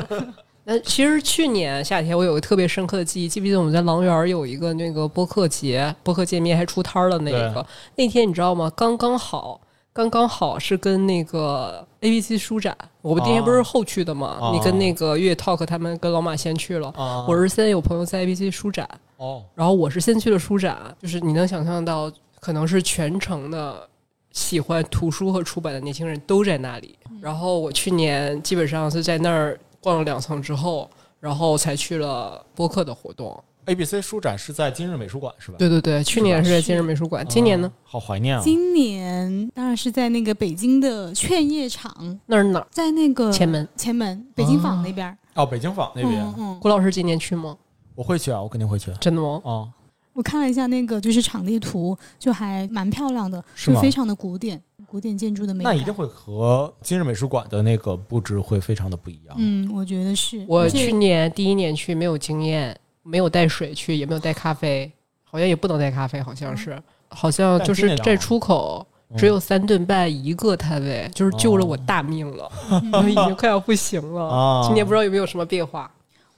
[0.71, 7.67] 那其实去年夏天我有个特别深刻的记忆，记不记得我们在狼园有一个那个播客节，播客见面还出摊儿的那个？
[7.97, 8.71] 那天你知道吗？
[8.77, 9.61] 刚刚好，
[9.93, 14.39] 刚刚好是跟那个 A B C 书展，我们那天不是后去的吗？
[14.41, 17.27] 哦你跟那个月 Talk 他们跟老马先去了，啊？
[17.27, 23.89] 我是现在有朋友在 A B C 书展，哦然后我是先去了书展，就是你能想象到，可能是全程的
[24.31, 26.97] 喜欢图书和出版的年轻人都在那里。
[27.21, 30.89] 然后我去年基本上是在那儿逛了两层之后，
[31.19, 33.43] 然后才去了播客的活动。
[33.67, 35.57] ，A B C 书展是在今日美术馆是吧？
[35.59, 37.71] 对对对，去年是在今日美术馆，今年呢？
[37.85, 37.85] 啊？
[37.85, 38.43] 好怀念啊！
[38.43, 42.67] 今年当然是在那个北京的劝业场，那是哪儿？
[42.71, 43.67] 在那个前门。
[43.77, 45.17] 前门北京坊那边儿。
[45.35, 47.57] 哦，北京坊那边嗯嗯，郭老师今年去吗？
[47.95, 49.41] 我会去啊，我肯定会去真的吗？
[49.45, 49.69] 啊。
[50.13, 54.61] 我看了一下那个就是场地图，就还蛮漂亮的，是非常的古典，
[54.91, 55.73] 古典建筑的美感。
[55.73, 59.37] 那一定会和今日美术馆的那个布置会非常的不一样。
[59.39, 60.45] 嗯，我觉得是。
[60.49, 64.91] 我去年第一年去没有经验，没有带水去，也没有带咖啡，
[65.23, 66.77] 好像也不能带咖啡，好像是，
[67.09, 72.51] 好像就是在出口嗯只有三顿半一个摊位，就是救了我大命了，
[72.93, 74.29] 我已经快要不行了。
[74.29, 75.89] 啊今年不知道有没有什么变化。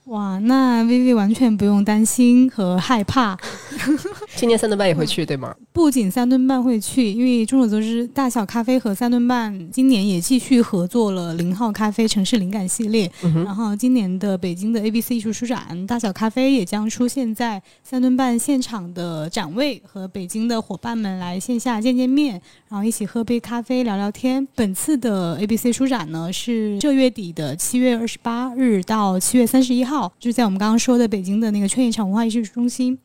[0.05, 3.37] 哇，那 Vivi 完全不用担心和害怕。
[4.35, 5.55] 今年三顿半也会去，对吗？
[5.71, 13.09] 不仅三顿半会去，因为众所周知，大小咖啡和三顿半今年也继续合作了零号咖啡城市灵感系列。
[13.23, 24.45] 嗯，然后今年的北京的 ABC 艺术书展，大小咖啡也将出现在三顿半现场的展位，和北京的伙伴们来线下见见面，然后一起喝杯咖啡聊聊天。
[24.55, 32.97] 本次的 ABC 书展呢是这月底的七月二十八日到七月三十一号，就是在我们刚刚说的北京的那个劝业场文化艺术中心。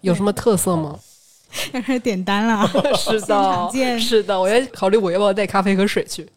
[0.00, 0.98] 有什么特色吗？
[1.72, 2.66] 要开始点单了，
[2.96, 6.28] 是的， 是的，我要考虑我要不要带咖啡和水去。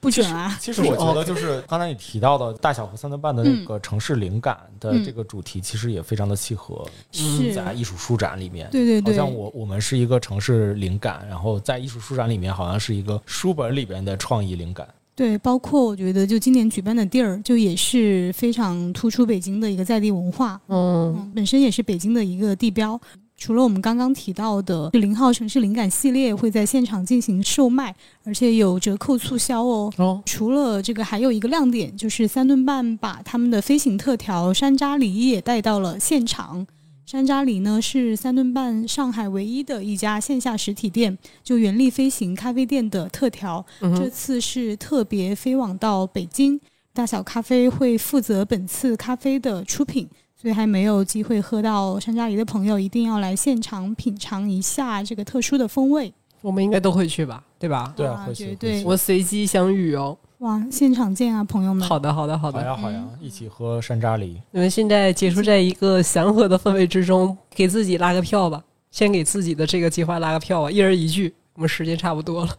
[0.00, 0.58] 不准啊！
[0.60, 6.84] 其实我觉得，就是刚才你提到的大小和三顿半的那个城市灵感的嗯这个主题，其实也非常的契合
[7.20, 8.68] 嗯，在艺术书展里面。
[8.72, 14.88] 对对对，好像我我们是一个城市灵感，然后在艺术书展里面好像是一个书本里边的创意灵感。
[15.14, 22.98] 对，包括我觉得就今年举办的地儿，就也是非常突出北京的一个在地文化，嗯，嗯，本身也是北京的一个地标。
[23.36, 27.92] 除了我们刚刚提到的零号城市灵感系列会在现场进行售卖，
[28.24, 29.92] 而且有折扣促销哦。
[29.96, 36.64] 哦，除了这个，还有一个亮点就是三顿半把他们的飞行特调山楂梨也带到了现场。
[37.12, 43.62] 山楂梨呢是三顿半上海唯一的一家线下实体店，就原力飞行咖啡店的特调。
[43.94, 46.58] 这次是特别飞往到北京，
[46.94, 56.10] 大小咖啡会负责本次咖啡的出品，所以还没有机会喝到山楂梨的朋友，一定要来现场品尝一下这个特殊的风味。
[56.40, 57.92] 我们应该都会去吧，对吧？
[57.94, 60.16] 对啊，会去绝对我随机相遇哦。
[60.42, 61.86] 哇，现场见啊，朋友们！
[61.88, 62.58] 好的，好的，好的。
[62.58, 64.42] 好呀好呀，一起喝山楂梨。
[64.50, 68.60] 你们现在结束在一个祥和的氛围之中，给自己拉个票吧。
[68.90, 71.32] 先给自己的这个计划拉个票啊，一人一句。
[71.54, 72.50] 我们时间差不多了。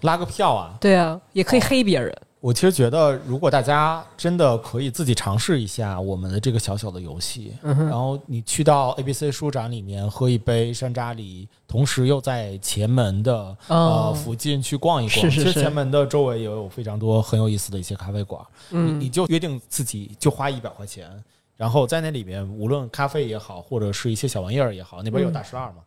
[0.00, 0.74] 拉个票啊！
[0.80, 2.10] 对啊，也可以黑别人。
[2.46, 13.34] 我其实觉得，如果大家真的可以自己尝试一下我们的这个小小的游戏，嗯然后你去到 ABC 书展里面喝一杯山楂梨，同时又在前门的
[13.66, 15.22] 哦呃附近去逛一逛。
[15.22, 18.40] 是是是其实前门的周围也有非常多很有意思的一些咖啡馆，
[18.70, 21.10] 你你嗯，就约定自己就花一百块钱。
[21.56, 25.85] 然后在那里面，无论咖啡也好，或者是一些小玩意儿也好，那边有嗯大十二嘛，嗯，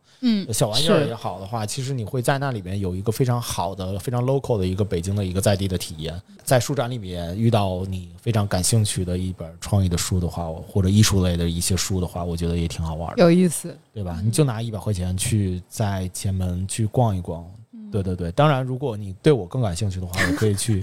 [0.52, 6.20] 小玩意儿也好的话，其实你会在那里面有一个非常好的、非常 local 的一个北京的一个在地的体验。
[6.44, 13.76] 在书展里面遇到你非常感兴趣的一本创意的书的话，或者艺术类的一些书的话，我觉得也挺好玩的，有意思。
[13.94, 14.20] 对吧？
[14.24, 17.44] 你就拿一百块钱去在前门去逛一逛。
[17.92, 20.80] 对对对，当然，如果你对我更感兴趣的话，我可以去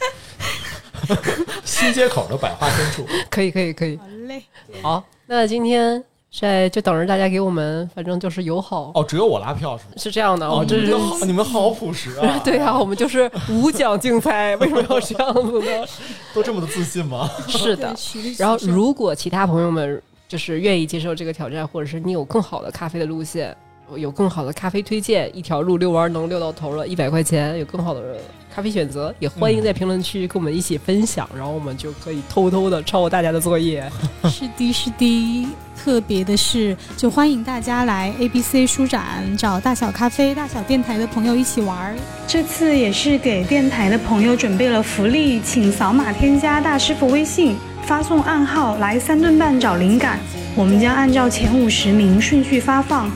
[1.64, 3.06] 新街口的百花深处。
[3.32, 3.96] 可以，可以，可以。
[3.98, 4.44] 好嘞，
[4.82, 6.04] 好，那今天
[6.42, 8.92] 在就等着大家给我们，反正就是友好。
[8.94, 9.92] 哦，只有我拉票是吗？
[9.98, 12.40] 是这样的，哦，我这是你们好，你们好朴实啊！
[12.46, 15.86] 对啊，我们就是 无奖竞猜，为什么要这样子呢？
[16.34, 17.30] 都这么的自信吗？
[17.48, 17.96] 是的
[18.38, 23.56] 然后，如果其他朋友们就是愿意接受这个挑战，或者是你有更好的咖啡的路线，
[23.96, 28.18] 有更好的咖啡推荐，一条路遛弯能遛到头了，一百块钱有更好的
[28.54, 33.90] 咖啡选择，也欢迎在评论区跟我们一起分享，然后我们就可以偷偷的抄大家的作业。
[34.30, 35.48] 是的，是的。
[35.78, 41.96] 特别的是，就欢迎大家来 ABC 书展找大小咖啡、大小电台的朋友一起玩儿。
[42.28, 50.20] 这次也是给电台的朋友准备了福利，请扫码添加大师傅微信，发送暗号来三顿半找灵感，
[50.56, 53.10] 我们将按照前五十名顺序发放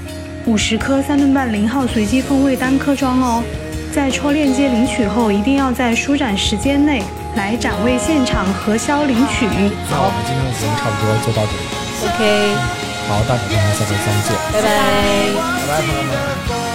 [0.46, 3.44] 五十颗三顿半零号随机风味单颗装哦。
[3.94, 7.04] 在戳链接领取后，一定要在舒展时间内
[7.36, 9.46] 来展位现场核销领取。
[9.46, 11.64] 那我们今天的节目差不多就到这里。
[12.08, 12.56] OK，
[13.10, 14.68] 好，大小电台下周再见，拜拜。
[15.68, 16.71] 拜拜，朋友们。